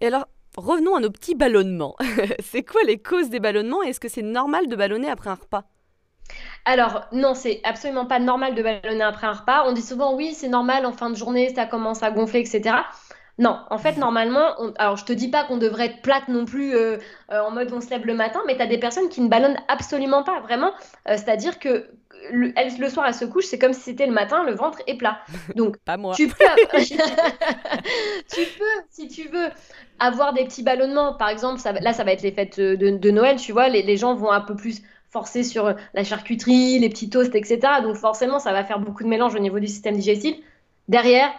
[0.00, 1.96] Et alors, revenons à nos petits ballonnements.
[2.40, 5.64] c'est quoi les causes des ballonnements Est-ce que c'est normal de ballonner après un repas?
[6.64, 9.64] Alors, non, c'est absolument pas normal de ballonner après un repas.
[9.66, 12.76] On dit souvent, oui, c'est normal, en fin de journée, ça commence à gonfler, etc.
[13.36, 16.74] Non, en fait, normalement, alors je te dis pas qu'on devrait être plate non plus
[16.74, 16.98] euh,
[17.32, 19.28] euh, en mode on se lève le matin, mais tu as des personnes qui ne
[19.28, 20.70] ballonnent absolument pas, vraiment.
[21.08, 21.88] Euh, c'est-à-dire que
[22.30, 24.96] le, le, soir, elle se couche, c'est comme si c'était le matin, le ventre est
[24.96, 25.18] plat.
[25.56, 26.14] Donc, pas moi.
[26.14, 26.44] Tu peux,
[26.78, 26.96] tu
[28.58, 29.48] peux, si tu veux,
[29.98, 31.14] avoir des petits ballonnements.
[31.14, 33.96] Par exemple, ça, là, ça va être les fêtes de, Noël, tu vois, les, les
[33.96, 34.80] gens vont un peu plus
[35.14, 37.60] forcer sur la charcuterie, les petits toasts, etc.
[37.84, 40.36] Donc forcément, ça va faire beaucoup de mélange au niveau du système digestif.
[40.88, 41.30] Derrière,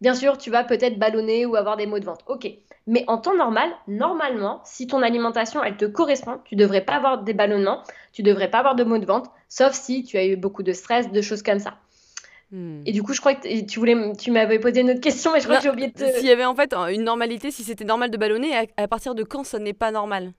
[0.00, 2.24] bien sûr, tu vas peut-être ballonner ou avoir des maux de ventre.
[2.28, 2.48] Ok.
[2.86, 7.24] Mais en temps normal, normalement, si ton alimentation, elle te correspond, tu devrais pas avoir
[7.24, 10.36] des ballonnements, tu devrais pas avoir de maux de ventre, sauf si tu as eu
[10.36, 11.74] beaucoup de stress, de choses comme ça.
[12.52, 12.82] Hmm.
[12.86, 15.40] Et du coup, je crois que tu voulais, tu m'avais posé une autre question, mais
[15.40, 15.98] je crois que j'ai oublié de.
[15.98, 19.24] S'il y avait en fait une normalité, si c'était normal de ballonner, à partir de
[19.24, 20.32] quand ça n'est pas normal?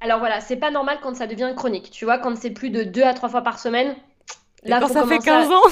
[0.00, 1.90] Alors voilà, c'est pas normal quand ça devient chronique.
[1.90, 3.94] Tu vois, quand c'est plus de 2 à 3 fois par semaine.
[4.64, 5.62] Là, quand ça fait 15 ans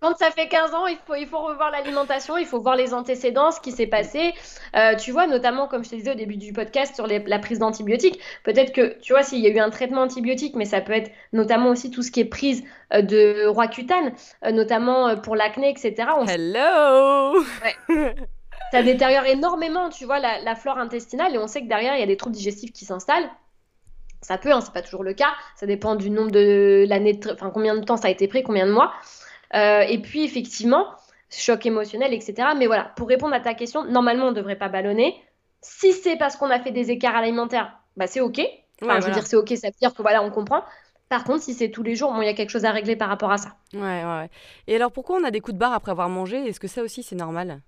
[0.00, 2.92] Quand ça fait 15 ans, il faut, il faut revoir l'alimentation, il faut voir les
[2.92, 4.34] antécédents, ce qui s'est passé.
[4.76, 7.58] Euh, tu vois, notamment, comme je te disais au début du podcast, sur la prise
[7.58, 8.20] d'antibiotiques.
[8.44, 11.10] Peut-être que, tu vois, s'il y a eu un traitement antibiotique, mais ça peut être
[11.32, 14.12] notamment aussi tout ce qui est prise euh, de roi cutane,
[14.44, 16.08] euh, notamment pour l'acné, etc.
[16.28, 17.44] Hello
[18.70, 22.02] ça détériore énormément, tu vois, la, flore intestinale et on sait que derrière, il y
[22.02, 23.28] a des troubles digestifs qui s'installent.
[24.22, 25.32] Ça peut, hein, c'est pas toujours le cas.
[25.56, 28.66] Ça dépend du nombre de l'année, enfin combien de temps ça a été pris, combien
[28.66, 28.92] de mois.
[29.54, 30.86] Euh, et puis effectivement,
[31.30, 32.48] choc émotionnel, etc.
[32.56, 35.16] Mais voilà, pour répondre à ta question, normalement on ne devrait pas ballonner.
[35.62, 38.40] Si c'est parce qu'on a fait des écarts alimentaires, bah c'est ok.
[38.82, 40.62] Enfin, je veux dire, c'est ok, ça veut dire que voilà, on comprend.
[41.10, 42.96] Par contre, si c'est tous les jours, bon, il y a quelque chose à régler
[42.96, 43.56] par rapport à ça.
[43.74, 44.30] Ouais, ouais.
[44.68, 46.36] Et alors, pourquoi on a des coups de barre après avoir mangé?
[46.46, 47.60] Est-ce que ça aussi, c'est normal?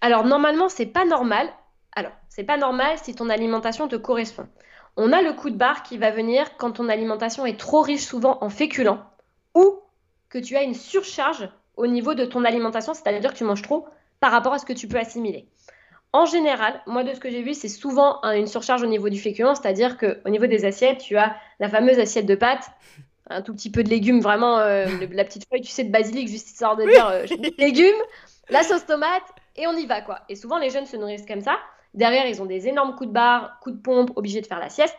[0.00, 1.48] Alors normalement, c'est pas normal.
[1.94, 4.46] Alors, c'est pas normal si ton alimentation te correspond.
[4.96, 8.04] On a le coup de barre qui va venir quand ton alimentation est trop riche
[8.04, 9.02] souvent en féculents
[9.54, 9.80] ou
[10.28, 13.86] que tu as une surcharge au niveau de ton alimentation, c'est-à-dire que tu manges trop
[14.20, 15.46] par rapport à ce que tu peux assimiler.
[16.12, 19.20] En général, moi de ce que j'ai vu, c'est souvent une surcharge au niveau du
[19.20, 22.70] féculent, c'est-à-dire qu'au niveau des assiettes, tu as la fameuse assiette de pâtes,
[23.30, 26.28] un tout petit peu de légumes, vraiment euh, la petite feuille, tu sais, de basilic,
[26.28, 27.26] juste histoire de dire euh,
[27.58, 27.94] légumes,
[28.48, 29.22] la sauce tomate
[29.58, 30.20] et on y va quoi.
[30.28, 31.58] Et souvent les jeunes se nourrissent comme ça.
[31.94, 34.68] Derrière, ils ont des énormes coups de barre, coups de pompe, obligés de faire la
[34.68, 34.96] sieste.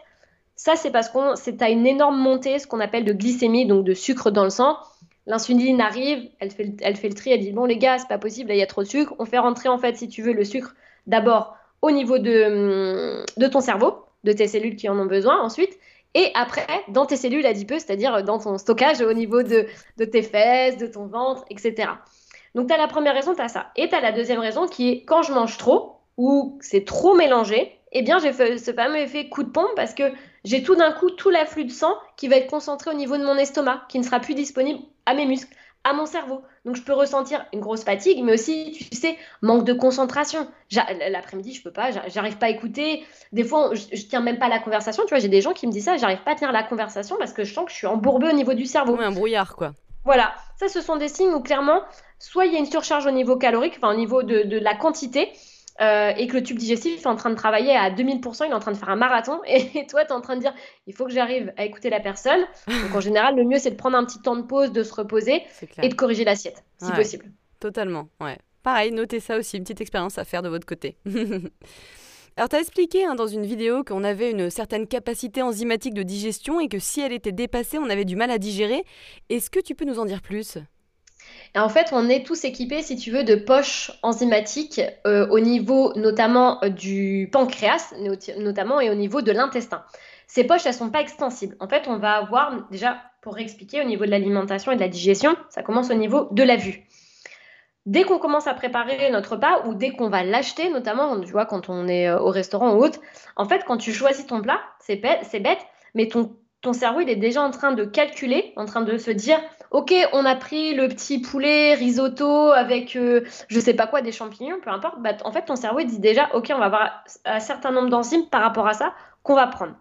[0.55, 3.85] Ça, c'est parce qu'on c'est à une énorme montée, ce qu'on appelle de glycémie, donc
[3.85, 4.77] de sucre dans le sang.
[5.25, 8.17] L'insuline arrive, elle fait, elle fait le tri, elle dit bon les gars, c'est pas
[8.17, 9.13] possible, il y a trop de sucre.
[9.19, 10.75] On fait rentrer en fait, si tu veux, le sucre
[11.07, 15.77] d'abord au niveau de, ton cerveau, de tes cellules qui en ont besoin ensuite,
[16.13, 19.67] et après dans tes cellules adipeuses, c'est-à-dire dans ton stockage au niveau de
[19.97, 21.91] tes fesses, de ton ventre, etc.
[22.55, 23.71] Donc, tu as la première raison, tu as ça.
[23.75, 27.15] Et tu as la deuxième raison qui est quand je mange trop ou c'est trop
[27.15, 30.03] mélangé, eh bien, j'ai fait ce fameux effet coup de pompe parce que
[30.43, 33.23] j'ai tout d'un coup tout l'afflux de sang qui va être concentré au niveau de
[33.23, 35.53] mon estomac, qui ne sera plus disponible à mes muscles.
[35.85, 36.41] à mon cerveau.
[36.65, 40.47] Donc je peux ressentir une grosse fatigue, mais aussi, tu sais, manque de concentration.
[41.10, 43.06] L'après-midi, je peux pas, j'arrive pas à écouter.
[43.31, 45.04] Des fois, je, je, tiens même pas la conversation.
[45.04, 47.15] Tu vois, j'ai des gens qui me disent ça, j'arrive pas à tenir la conversation
[47.17, 48.97] parce que je sens que je suis embourbée au niveau du cerveau.
[48.97, 49.73] Oui, un brouillard, quoi.
[50.06, 51.81] Voilà, ça, ce sont des signes où clairement,
[52.19, 54.75] soit il y a une surcharge au niveau calorique, enfin au niveau de, de la
[54.75, 55.31] quantité,
[55.81, 58.53] euh, et que le tube digestif est en train de travailler à 2000%, il est
[58.53, 60.53] en train de faire un marathon, et, toi, tu es en train de dire,
[60.87, 62.41] il faut que j'arrive à écouter la personne.
[62.67, 64.93] Donc en général, le mieux, c'est de prendre un petit temps de pause, de se
[64.93, 65.43] reposer
[65.81, 67.25] et de corriger l'assiette, si possible.
[67.59, 68.37] Totalement, ouais.
[68.61, 70.97] Pareil, notez ça aussi, une petite expérience à faire de votre côté.
[72.35, 76.03] Alors, tu as expliqué hein, dans une vidéo qu'on avait une certaine capacité enzymatique de
[76.03, 78.83] digestion et que si elle était dépassée, on avait du mal à digérer.
[79.29, 80.57] Est-ce que tu peux nous en dire plus?
[81.56, 85.40] Et en fait, on est tous équipés, si tu veux, de poches enzymatiques euh, au
[85.40, 87.94] niveau notamment euh, du pancréas,
[88.38, 89.84] notamment et au niveau de l'intestin.
[90.27, 91.56] Ces poches, elles sont pas extensibles.
[91.60, 94.88] En fait, on va avoir, déjà, pour expliquer, au niveau de l'alimentation et de la
[94.88, 96.86] digestion, ça commence au niveau de la vue.
[97.88, 101.48] Dès qu'on commence à préparer notre repas ou dès qu'on va l'acheter, notamment, tu vois,
[101.48, 103.00] quand on est euh, au restaurant ou autre,
[103.36, 105.65] en fait, quand tu choisis ton plat, c'est bête,
[105.96, 109.10] mais ton, ton cerveau, il est déjà en train de calculer, en train de se
[109.10, 109.40] dire,
[109.71, 114.11] ok, on a pris le petit poulet risotto avec euh, je sais pas quoi, des
[114.11, 115.01] champignons, peu importe.
[115.01, 117.89] Bah, en fait, ton cerveau il dit déjà, ok, on va avoir un certain nombre
[117.89, 118.93] d'enzymes par rapport à ça
[119.23, 119.73] qu'on va prendre.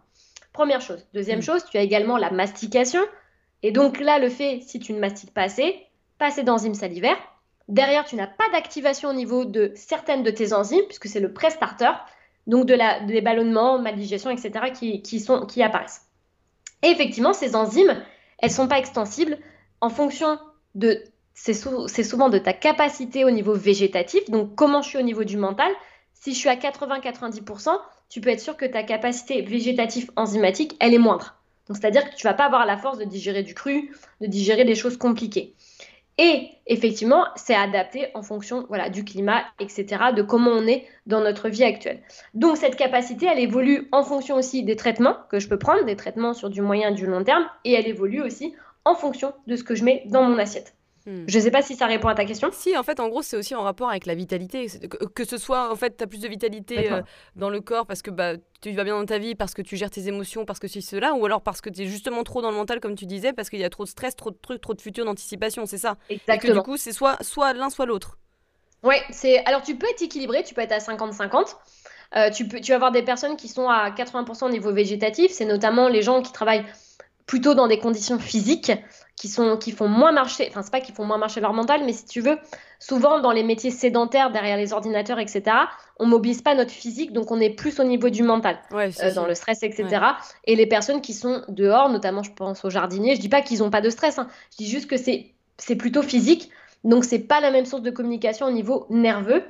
[0.53, 1.07] Première chose.
[1.14, 1.43] Deuxième mm.
[1.43, 3.01] chose, tu as également la mastication.
[3.62, 5.86] Et donc là, le fait, si tu ne mastiques pas assez,
[6.18, 7.18] pas assez d'enzymes salivaires.
[7.68, 11.32] Derrière, tu n'as pas d'activation au niveau de certaines de tes enzymes, puisque c'est le
[11.32, 11.93] pré-starter,
[12.47, 16.07] donc de la, des ballonnements, maldigestion, etc., qui, qui, sont, qui apparaissent.
[16.82, 18.03] Et effectivement, ces enzymes,
[18.39, 19.39] elles ne sont pas extensibles
[19.81, 20.39] en fonction
[20.74, 21.03] de,
[21.35, 25.37] c'est souvent de ta capacité au niveau végétatif, donc comment je suis au niveau du
[25.37, 25.70] mental?
[26.14, 27.70] Si je suis à 80-90%,
[28.09, 31.37] tu peux être sûr que ta capacité végétative enzymatique, elle est moindre.
[31.68, 34.64] Donc, c'est-à-dire que tu vas pas avoir la force de digérer du cru, de digérer
[34.64, 35.55] des choses compliquées.
[36.20, 41.20] Et effectivement, c'est adapté en fonction voilà, du climat, etc., de comment on est dans
[41.20, 42.03] notre vie actuelle.
[42.35, 45.95] Donc cette capacité, elle évolue en fonction aussi des traitements que je peux prendre, des
[45.95, 48.53] traitements sur du moyen et du long terme, et elle évolue aussi
[48.89, 50.74] en fonction de ce que je mets dans mon assiette.
[51.07, 51.24] Hmm.
[51.26, 52.51] Je ne sais pas si ça répond à ta question.
[52.53, 54.66] Si, en fait, en gros, c'est aussi en rapport avec la vitalité.
[55.14, 57.03] Que, ce soit, en fait, tu as plus de vitalité euh,
[57.36, 59.76] dans le corps parce que bah, tu vas bien dans ta vie, parce que tu
[59.76, 62.43] gères tes émotions, parce que c'est cela, ou alors parce que tu es justement trop
[62.43, 64.39] dans le mental, comme tu disais, parce qu'il y a trop de stress, trop de
[64.41, 65.97] trucs, trop de futurs d'anticipation, c'est ça.
[66.11, 66.34] Exactement.
[66.34, 68.18] Et que du coup, c'est soit, soit l'un, soit l'autre.
[68.82, 69.45] Oui, c'est.
[69.47, 71.57] Alors, tu peux être équilibré, tu peux être à 50-50.
[72.16, 75.30] Euh, tu, peux, tu vas avoir des personnes qui sont à 80% au niveau végétatif,
[75.30, 76.64] c'est notamment les gens qui travaillent
[77.29, 78.72] plutôt dans des conditions physiques
[79.14, 81.83] qui, sont, qui font moins marcher, enfin c'est pas qu'ils font moins marcher leur mental,
[81.85, 82.39] mais si tu veux,
[82.81, 85.43] souvent dans les métiers sédentaires derrière les ordinateurs, etc.,
[85.99, 89.26] on mobilise pas notre physique, donc on est plus au niveau du mental, euh, dans
[89.26, 89.89] le stress, etc.
[90.45, 93.62] Et les personnes qui sont dehors, notamment je pense aux jardiniers, je dis pas qu'ils
[93.62, 94.29] ont pas de stress, hein.
[94.53, 96.51] je dis juste que c'est plutôt physique,
[96.83, 99.45] donc c'est pas la même source de communication au niveau nerveux.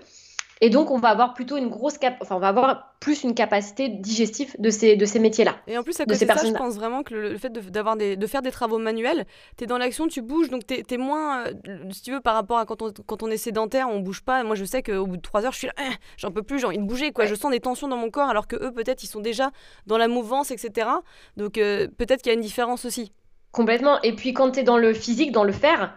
[0.60, 3.34] Et donc, on va avoir plutôt une grosse cap enfin, on va avoir plus une
[3.34, 5.56] capacité digestive de ces, de ces métiers-là.
[5.68, 7.96] Et en plus, à côté de, ça, je pense vraiment que le, fait de, d'avoir
[7.96, 9.24] des, de faire des travaux manuels,
[9.56, 11.52] tu es dans l'action, tu bouges, donc tu es, moins, euh,
[11.90, 14.42] si tu veux, par rapport à quand on, quand on est sédentaire, on bouge pas.
[14.42, 16.58] Moi, je sais qu'au bout de trois heures, je suis là, hein, j'en peux plus,
[16.58, 17.26] j'ai envie de bouger, quoi.
[17.26, 19.50] Je sens des tensions dans mon corps, alors que eux, peut-être, ils sont déjà
[19.86, 20.88] dans la mouvance, etc.
[21.36, 23.12] Donc, euh, peut-être qu'il y a une différence aussi.
[23.52, 24.00] Complètement.
[24.02, 25.94] Et puis, quand tu es dans le physique, dans le faire,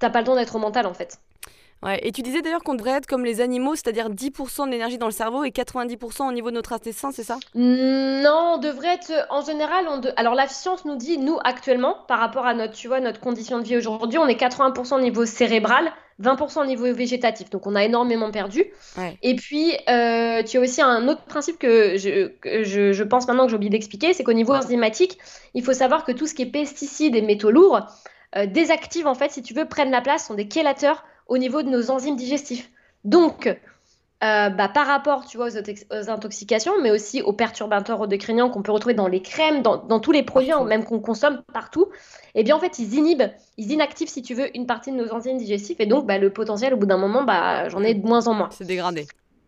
[0.00, 1.20] t'as pas le temps d'être au mental, en fait.
[1.82, 4.98] Ouais, et tu disais d'ailleurs qu'on devrait être comme les animaux, c'est-à-dire 10% de l'énergie
[4.98, 7.38] dans le cerveau et 90% au niveau de notre intestin, c'est ça?
[7.54, 9.86] Non, on devrait être en général.
[9.88, 13.20] On Alors la science nous dit, nous actuellement, par rapport à notre, tu vois, notre
[13.20, 15.90] condition de vie aujourd'hui, on est 80% au niveau cérébral,
[16.22, 17.48] 20% au niveau végétatif.
[17.48, 18.66] Donc on a énormément perdu.
[19.22, 23.50] Et puis euh, tu as aussi un autre principe que je, je, pense maintenant que
[23.50, 25.16] j'ai oublié d'expliquer, c'est qu'au niveau enzymatique,
[25.54, 27.86] il faut savoir que tout ce qui est pesticides et métaux lourds
[28.36, 31.62] euh, désactivent en fait, si tu veux, prennent la place, sont des chélateurs au niveau
[31.62, 32.70] de nos enzymes digestifs.
[33.04, 38.60] Donc, euh, bah, par rapport tu vois, aux, intoxications, mais aussi aux perturbateurs endocriniens qu'on
[38.60, 41.86] peut retrouver dans les crèmes, dans, tous les produits, hein, même qu'on consomme partout,
[42.34, 45.10] eh bien en fait ils inhibent, ils inactivent si tu veux une partie de nos
[45.14, 48.06] enzymes digestifs et donc bah, le potentiel au bout d'un moment, bah, j'en ai de
[48.06, 48.50] moins en moins.
[48.52, 49.06] C'est dégradé.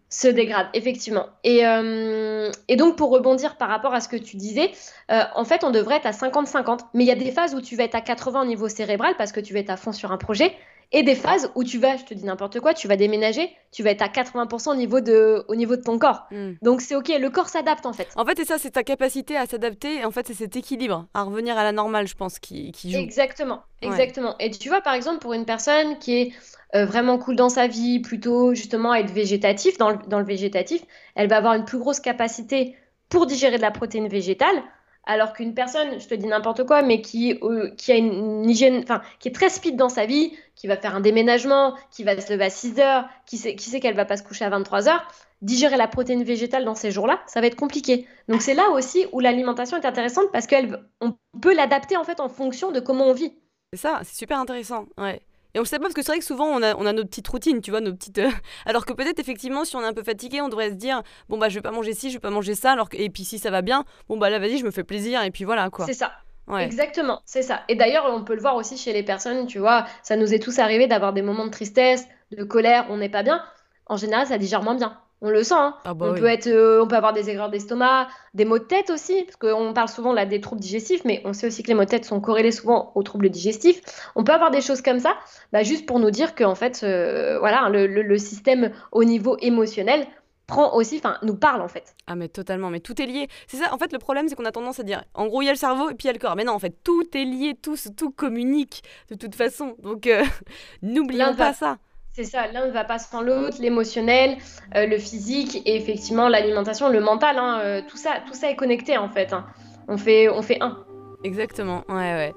[0.08, 1.26] Se dégrade, effectivement.
[1.42, 4.70] Et, euh, et, donc pour rebondir par rapport à ce que tu disais,
[5.10, 7.60] euh, en fait on devrait être à 50-50, mais il y a des phases où
[7.60, 9.92] tu vas être à 80 au niveau cérébral parce que tu vas être à fond
[9.92, 10.54] sur un projet,
[10.92, 13.82] et des phases où tu vas, je te dis n'importe quoi, tu vas déménager, tu
[13.82, 16.26] vas être à 80% au niveau de, au niveau de ton corps.
[16.30, 16.52] Hmm.
[16.60, 18.08] Donc c'est ok, le corps s'adapte en fait.
[18.16, 21.22] En fait, c'est ça, c'est ta capacité à s'adapter, en fait, c'est cet équilibre, à
[21.22, 22.98] revenir à la normale, je pense, qui, qui joue.
[22.98, 24.36] Exactement, exactement.
[24.38, 26.32] Et tu vois, par exemple, pour une personne qui est
[26.74, 30.82] euh, vraiment cool dans sa vie, plutôt justement être végétatif, dans le, dans le végétatif,
[31.14, 32.76] elle va avoir une plus grosse capacité
[33.08, 34.62] pour digérer de la protéine végétale,
[35.04, 38.80] alors qu'une personne, je te dis n'importe quoi, mais qui, euh, qui a une, hygiène,
[38.82, 42.18] enfin, qui est très speed dans sa vie, qui va faire un déménagement, qui va
[42.20, 44.50] se lever à 6 heures, qui sait, qui sait qu'elle va pas se coucher à
[44.50, 45.06] 23 heures,
[45.40, 48.06] digérer la protéine végétale dans ces jours-là, ça va être compliqué.
[48.28, 52.28] Donc c'est là aussi où l'alimentation est intéressante parce qu'on peut l'adapter en fait en
[52.28, 53.34] fonction de comment on vit.
[53.72, 54.86] C'est ça, c'est super intéressant.
[54.98, 55.20] Ouais.
[55.54, 56.92] Et on le sait pas parce que c'est vrai que souvent on a, on a
[56.92, 58.18] nos petites routines, tu vois, nos petites.
[58.18, 58.30] Euh,
[58.66, 61.38] alors que peut-être effectivement, si on est un peu fatigué, on devrait se dire bon
[61.38, 62.72] bah je vais pas manger ci, je vais pas manger ça.
[62.72, 62.96] Alors que...
[62.96, 65.30] et puis si ça va bien, bon bah là vas-y, je me fais plaisir et
[65.30, 65.86] puis voilà quoi.
[65.86, 66.12] C'est ça.
[66.48, 66.64] Ouais.
[66.64, 67.62] Exactement, c'est ça.
[67.68, 70.40] Et d'ailleurs, on peut le voir aussi chez les personnes, tu vois, ça nous est
[70.40, 73.44] tous arrivé d'avoir des moments de tristesse, de colère, on n'est pas bien.
[73.86, 75.54] En général, ça digère moins bien on le sent.
[75.56, 75.74] Hein.
[75.84, 78.64] Ah bah on, peut être, euh, on peut avoir des aigreurs d'estomac, des maux de
[78.64, 81.68] tête aussi, parce qu'on parle souvent là des troubles digestifs, mais on sait aussi que
[81.68, 83.80] les maux de tête sont corrélés souvent aux troubles digestifs.
[84.16, 85.14] On peut avoir des choses comme ça,
[85.52, 90.06] bah, juste pour nous dire que en fait, euh, voilà, le, système au niveau émotionnel
[90.46, 91.94] prend aussi, enfin, nous parle en fait.
[92.06, 93.28] Ah mais totalement, mais tout est lié.
[93.46, 95.46] C'est ça, en fait, le problème, c'est qu'on a tendance à dire, en gros, il
[95.46, 96.36] y a le cerveau et puis il y a le corps.
[96.36, 99.76] Mais non, en fait, tout est lié, tout, tout communique de toute façon.
[99.82, 100.24] Donc, euh,
[100.82, 101.78] n'oublions pas ça.
[102.14, 104.36] C'est ça, l'un ne va pas sans l'autre, l'émotionnel,
[104.76, 108.56] euh, le physique et effectivement l'alimentation, le mental, hein, euh, tout, ça, tout ça est
[108.56, 109.32] connecté en fait.
[109.32, 109.46] Hein.
[109.88, 110.84] On, fait on fait un.
[111.24, 112.34] Exactement, ouais, ouais.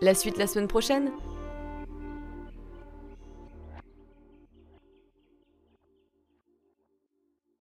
[0.00, 1.12] La suite la semaine prochaine?